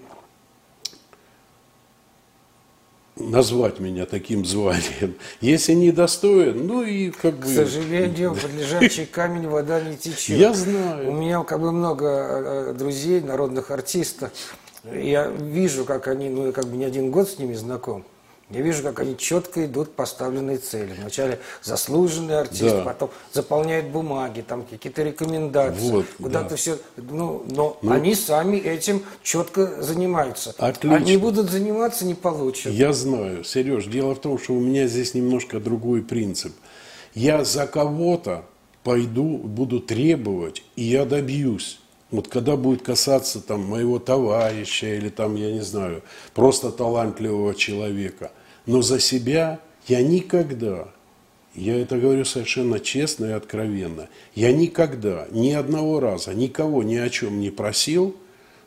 назвать 3.17 3.81
меня 3.81 4.07
таким 4.07 4.45
званием. 4.45 5.15
Если 5.41 5.73
не 5.73 5.93
достоин, 5.93 6.67
ну 6.67 6.83
и 6.83 7.11
как 7.11 7.37
бы... 7.37 7.43
К 7.43 7.47
сожалению, 7.47 8.35
под 8.43 8.53
лежачий 8.55 9.07
камень 9.07 9.49
вода 9.49 9.81
не 9.81 9.97
течет. 9.97 10.39
Я 10.39 10.53
знаю. 10.53 11.11
У 11.11 11.13
меня 11.13 11.43
как 11.45 11.61
бы 11.61 11.73
много 11.73 12.07
э, 12.07 12.71
э, 12.71 12.75
друзей, 12.75 13.21
народных 13.21 13.71
артистов, 13.71 14.31
я 14.93 15.29
вижу, 15.29 15.85
как 15.85 16.09
они, 16.09 16.29
ну, 16.29 16.53
как 16.53 16.67
бы 16.67 16.77
не 16.77 16.85
один 16.85 17.11
год 17.11 17.29
с 17.29 17.39
ними 17.39 17.55
знаком, 17.55 18.05
я 18.55 18.63
вижу, 18.63 18.83
как 18.83 19.01
они 19.01 19.17
четко 19.17 19.67
идут 19.67 19.89
к 19.89 19.93
поставленной 19.93 20.59
цели. 20.59 20.95
Вначале 20.99 21.41
заслуженный 21.63 22.39
артист, 22.39 22.77
да. 22.77 22.83
потом 22.83 23.11
заполняют 23.33 23.87
бумаги, 23.87 24.43
там 24.43 24.65
какие-то 24.65 25.03
рекомендации, 25.03 25.91
вот, 25.91 26.07
куда-то 26.17 26.51
да. 26.51 26.57
все. 26.57 26.79
Ну, 26.97 27.45
но 27.51 27.77
ну, 27.83 27.93
они 27.93 28.15
сами 28.15 28.57
этим 28.57 29.03
четко 29.23 29.83
занимаются. 29.83 30.55
Отлично. 30.59 30.97
Они 30.97 31.17
будут 31.17 31.51
заниматься, 31.51 32.05
не 32.05 32.15
получат. 32.15 32.73
Я 32.73 32.93
знаю, 32.93 33.43
Сереж. 33.45 33.87
Дело 33.87 34.15
в 34.15 34.21
том, 34.21 34.39
что 34.39 34.55
у 34.55 34.61
меня 34.61 34.87
здесь 34.87 35.15
немножко 35.15 35.59
другой 35.59 36.03
принцип. 36.03 36.53
Я 37.15 37.45
за 37.45 37.67
кого-то 37.67 38.45
пойду, 38.85 39.39
буду 39.39 39.81
требовать, 39.81 40.63
и 40.77 40.85
я 40.85 41.05
добьюсь. 41.05 41.81
Вот 42.11 42.29
когда 42.29 42.57
будет 42.57 42.83
касаться 42.83 43.41
там 43.41 43.65
моего 43.65 43.99
товарища 43.99 44.87
или 44.87 45.09
там, 45.09 45.35
я 45.35 45.51
не 45.53 45.63
знаю, 45.63 46.03
просто 46.33 46.71
талантливого 46.71 47.57
человека. 47.57 48.31
Но 48.67 48.83
за 48.83 48.99
себя 48.99 49.61
я 49.87 50.03
никогда, 50.03 50.89
я 51.55 51.81
это 51.81 51.99
говорю 51.99 52.25
совершенно 52.25 52.81
честно 52.81 53.27
и 53.27 53.33
откровенно, 53.33 54.09
я 54.35 54.53
никогда, 54.53 55.27
ни 55.31 55.53
одного 55.53 56.01
раза, 56.01 56.35
никого 56.35 56.83
ни 56.83 56.97
о 56.97 57.09
чем 57.11 57.41
не 57.41 57.51
просил, 57.51 58.17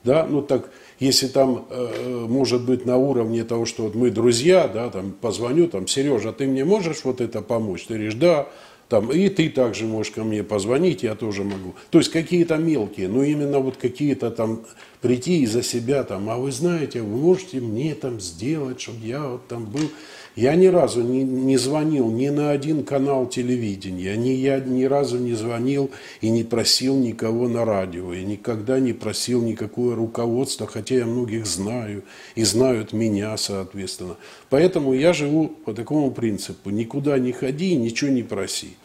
да, 0.03 0.25
ну 0.25 0.41
так, 0.41 0.69
если 0.99 1.27
там, 1.27 1.65
э, 1.69 2.25
может 2.29 2.63
быть, 2.63 2.85
на 2.85 2.97
уровне 2.97 3.43
того, 3.43 3.65
что 3.65 3.83
вот 3.83 3.95
мы 3.95 4.09
друзья, 4.09 4.67
да, 4.67 4.89
там, 4.89 5.11
позвоню, 5.11 5.67
там, 5.67 5.87
Сережа, 5.87 6.31
ты 6.31 6.47
мне 6.47 6.63
можешь 6.63 7.03
вот 7.03 7.19
это 7.19 7.41
помочь? 7.41 7.85
Ты 7.85 7.95
говоришь, 7.95 8.15
да, 8.15 8.47
там, 8.89 9.11
и 9.11 9.27
ты 9.29 9.49
также 9.49 9.85
можешь 9.85 10.13
ко 10.13 10.23
мне 10.23 10.43
позвонить, 10.43 11.03
я 11.03 11.15
тоже 11.15 11.43
могу. 11.43 11.75
То 11.89 11.97
есть 11.97 12.09
какие-то 12.09 12.57
мелкие, 12.57 13.09
но 13.09 13.23
именно 13.23 13.59
вот 13.59 13.77
какие-то 13.77 14.31
там 14.31 14.61
прийти 15.01 15.41
и 15.41 15.45
за 15.45 15.61
себя 15.61 16.03
там, 16.03 16.29
а 16.29 16.37
вы 16.37 16.51
знаете, 16.51 17.01
вы 17.01 17.17
можете 17.17 17.59
мне 17.59 17.95
там 17.95 18.19
сделать, 18.21 18.81
чтобы 18.81 19.05
я 19.05 19.27
вот 19.27 19.47
там 19.47 19.65
был. 19.65 19.89
Я 20.37 20.53
ни 20.53 20.67
разу 20.67 21.01
не, 21.01 21.23
не 21.23 21.57
звонил 21.57 22.11
ни 22.11 22.29
на 22.29 22.51
один 22.51 22.85
канал 22.85 23.25
телевидения, 23.25 24.15
ни, 24.15 24.29
я 24.29 24.59
ни 24.59 24.83
разу 24.83 25.17
не 25.17 25.33
звонил 25.33 25.89
и 26.21 26.29
не 26.29 26.43
просил 26.43 26.95
никого 26.95 27.49
на 27.49 27.65
радио, 27.65 28.13
и 28.13 28.23
никогда 28.23 28.79
не 28.79 28.93
просил 28.93 29.41
никакое 29.41 29.95
руководство, 29.95 30.67
хотя 30.67 30.93
я 30.93 31.05
многих 31.07 31.47
знаю, 31.47 32.03
и 32.35 32.43
знают 32.43 32.93
меня, 32.93 33.35
соответственно. 33.35 34.15
Поэтому 34.51 34.93
я 34.93 35.11
живу 35.11 35.47
по 35.47 35.73
такому 35.73 36.11
принципу, 36.11 36.69
никуда 36.69 37.17
не 37.17 37.31
ходи, 37.31 37.75
ничего 37.75 38.11
не 38.11 38.21
проси. 38.21 38.75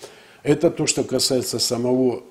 Это 0.42 0.70
то, 0.70 0.86
что 0.86 1.04
касается 1.04 1.58
самого 1.58 2.22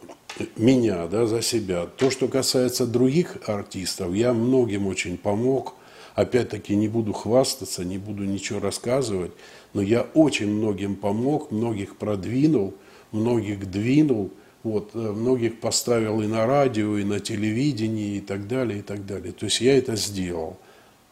меня, 0.58 1.06
да, 1.06 1.28
за 1.28 1.44
себя. 1.44 1.86
То, 1.86 2.10
что 2.10 2.28
касается 2.28 2.88
других 2.88 3.38
артистов, 3.46 4.16
я 4.16 4.34
многим 4.34 4.88
очень 4.88 5.16
помог. 5.20 5.76
Опять-таки 6.16 6.76
не 6.76 6.88
буду 6.88 7.14
хвастаться, 7.14 7.86
не 7.86 7.98
буду 7.98 8.24
ничего 8.24 8.60
рассказывать, 8.60 9.32
но 9.74 9.82
я 9.82 10.02
очень 10.14 10.50
многим 10.50 10.96
помог, 10.96 11.52
многих 11.52 11.96
продвинул, 11.96 12.74
многих 13.12 13.70
двинул, 13.70 14.32
вот, 14.64 14.92
э, 14.94 14.98
многих 14.98 15.60
поставил 15.60 16.22
и 16.22 16.28
на 16.28 16.46
радио, 16.46 16.98
и 16.98 17.04
на 17.04 17.20
телевидении, 17.20 18.18
и 18.18 18.20
так 18.22 18.48
далее, 18.48 18.80
и 18.80 18.82
так 18.82 19.06
далее. 19.06 19.32
То 19.32 19.46
есть 19.46 19.62
я 19.62 19.78
это 19.78 19.96
сделал. 19.96 20.58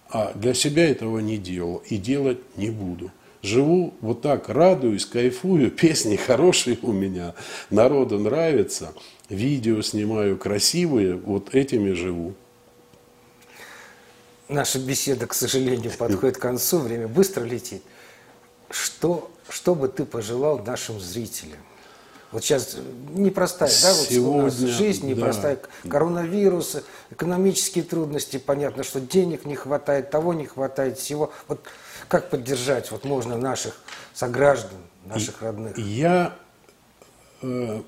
А 0.10 0.34
для 0.36 0.54
себя 0.54 0.90
этого 0.90 1.20
не 1.20 1.38
делал 1.38 1.84
и 1.90 1.98
делать 1.98 2.40
не 2.58 2.70
буду. 2.70 3.12
Живу 3.42 3.94
вот 4.02 4.22
так, 4.22 4.50
радуюсь, 4.50 5.06
кайфую, 5.06 5.72
песни 5.84 6.16
хорошие 6.16 6.78
у 6.82 6.92
меня, 6.92 7.36
народу 7.70 8.20
нравится, 8.20 8.94
видео 9.30 9.82
снимаю 9.82 10.38
красивые, 10.38 11.16
вот 11.16 11.56
этими 11.56 11.94
живу. 11.94 12.34
Наша 14.50 14.80
беседа, 14.80 15.28
к 15.28 15.36
сожалению, 15.36 15.92
подходит 15.92 16.38
к 16.38 16.42
концу, 16.42 16.80
время 16.80 17.08
быстро 17.08 17.44
летит. 17.44 17.84
Что, 18.72 19.32
что 19.48 19.76
бы 19.76 19.88
ты 19.88 20.06
пожелал 20.06 20.58
нашим 20.60 21.00
зрителям? 21.00 21.60
Вот 22.32 22.44
сейчас 22.44 22.78
непростая, 23.10 23.72
да, 23.82 23.94
вот 23.94 24.08
Сегодня, 24.08 24.42
у 24.42 24.46
нас 24.46 24.58
жизнь 24.58 25.08
непростая, 25.08 25.60
да. 25.84 25.90
коронавирус, 25.90 26.78
экономические 27.10 27.84
трудности, 27.84 28.38
понятно, 28.38 28.84
что 28.84 29.00
денег 29.00 29.46
не 29.46 29.56
хватает, 29.56 30.12
того 30.12 30.34
не 30.34 30.46
хватает, 30.46 31.00
всего. 31.00 31.32
Вот 31.48 31.66
как 32.08 32.30
поддержать 32.30 32.92
вот 32.92 33.04
можно 33.04 33.38
наших 33.38 33.82
сограждан, 34.14 34.78
наших 35.06 35.42
родных? 35.42 35.78
Я 35.78 36.36
э, 37.42 37.82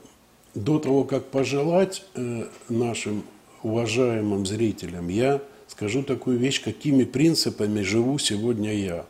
до 0.56 0.80
того, 0.80 1.04
как 1.04 1.26
пожелать 1.26 2.04
э, 2.16 2.48
нашим 2.68 3.24
уважаемым 3.62 4.48
зрителям, 4.48 5.08
я 5.10 5.42
скажу 5.82 6.04
такую 6.04 6.38
вещь, 6.38 6.62
какими 6.62 7.06
принципами 7.06 7.82
живу 7.82 8.20
сегодня 8.20 8.72
я. 8.72 9.06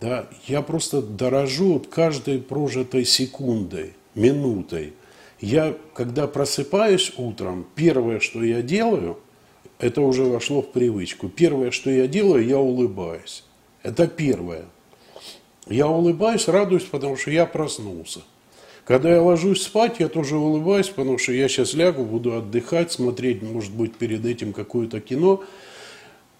Да, 0.00 0.28
я 0.46 0.62
просто 0.62 1.02
дорожу 1.02 1.82
каждой 1.90 2.38
прожитой 2.38 3.04
секундой– 3.04 3.94
минутой. 4.14 4.92
Я, 5.40 5.74
когда 5.94 6.28
просыпаюсь 6.28 7.12
утром, 7.16 7.66
первое, 7.74 8.20
что 8.20 8.44
я 8.44 8.62
делаю, 8.62 9.18
это 9.80 10.00
уже 10.00 10.22
вошло 10.22 10.62
в 10.62 10.70
привычку. 10.70 11.28
Первое, 11.28 11.72
что 11.72 11.90
я 11.90 12.06
делаю, 12.06 12.46
я 12.46 12.60
улыбаюсь. 12.60 13.42
Это 13.82 14.06
первое. 14.06 14.66
Я 15.66 15.88
улыбаюсь, 15.88 16.46
радуюсь, 16.46 16.84
потому 16.84 17.16
что 17.16 17.32
я 17.32 17.46
проснулся. 17.46 18.20
Когда 18.84 19.12
я 19.12 19.20
ложусь 19.20 19.64
спать, 19.64 19.96
я 19.98 20.08
тоже 20.08 20.36
улыбаюсь, 20.36 20.88
потому 20.88 21.18
что 21.18 21.32
я 21.32 21.48
сейчас 21.48 21.74
лягу, 21.74 22.04
буду 22.04 22.36
отдыхать, 22.36 22.92
смотреть, 22.92 23.42
может 23.42 23.72
быть, 23.72 23.96
перед 23.96 24.24
этим 24.24 24.52
какое-то 24.52 25.00
кино. 25.00 25.42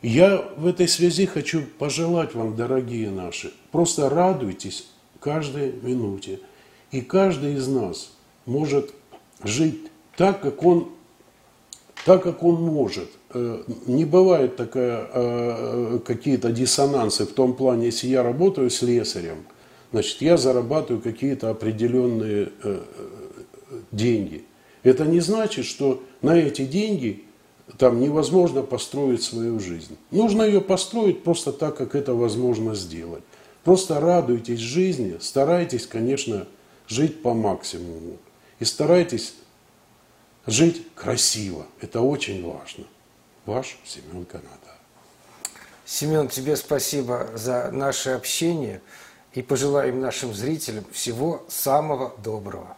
Я 0.03 0.45
в 0.57 0.67
этой 0.67 0.89
связи 0.89 1.27
хочу 1.27 1.63
пожелать 1.79 2.35
вам, 2.35 2.55
дорогие 2.55 3.11
наши, 3.11 3.53
просто 3.73 4.09
радуйтесь 4.09 4.89
каждой 5.21 5.73
минуте. 5.73 6.41
И 6.93 7.01
каждый 7.01 7.55
из 7.55 7.67
нас 7.67 8.13
может 8.45 8.93
жить 9.43 9.91
так, 10.17 10.41
как 10.41 10.63
он, 10.63 10.91
так, 12.05 12.23
как 12.23 12.43
он 12.43 12.63
может. 12.63 13.09
Э, 13.31 13.63
не 13.87 14.05
бывает 14.05 14.57
такая, 14.57 15.09
э, 15.13 15.99
какие-то 16.05 16.53
диссонансы 16.53 17.27
в 17.27 17.33
том 17.33 17.55
плане, 17.55 17.87
если 17.87 18.09
я 18.09 18.23
работаю 18.23 18.71
с 18.71 18.83
лесарем, 18.83 19.45
значит, 19.93 20.23
я 20.23 20.37
зарабатываю 20.37 21.03
какие-то 21.03 21.51
определенные 21.51 22.51
э, 22.63 22.81
деньги. 23.91 24.45
Это 24.85 25.05
не 25.05 25.21
значит, 25.21 25.65
что 25.65 26.03
на 26.23 26.39
эти 26.39 26.65
деньги 26.65 27.26
там 27.79 28.01
невозможно 28.01 28.63
построить 28.63 29.23
свою 29.23 29.59
жизнь. 29.61 29.97
Нужно 30.11 30.43
ее 30.43 30.61
построить 30.61 31.25
просто 31.25 31.53
так, 31.53 31.77
как 31.77 31.95
это 31.95 32.15
возможно 32.15 32.75
сделать. 32.75 33.23
Просто 33.65 34.01
радуйтесь 34.01 34.61
жизни, 34.61 35.19
старайтесь, 35.21 35.87
конечно, 35.87 36.47
жить 36.87 37.23
по 37.23 37.35
максимуму. 37.35 38.19
И 38.61 38.65
старайтесь 38.65 39.35
жить 40.47 40.87
красиво. 40.95 41.67
Это 41.81 42.01
очень 42.01 42.45
важно. 42.45 42.85
Ваш 43.45 43.79
Семен 43.85 44.25
Канада. 44.25 44.51
Семен, 45.85 46.29
тебе 46.29 46.57
спасибо 46.57 47.29
за 47.35 47.71
наше 47.73 48.11
общение 48.11 48.81
и 49.35 49.43
пожелаем 49.43 50.01
нашим 50.01 50.33
зрителям 50.33 50.85
всего 50.93 51.45
самого 51.49 52.15
доброго. 52.23 52.77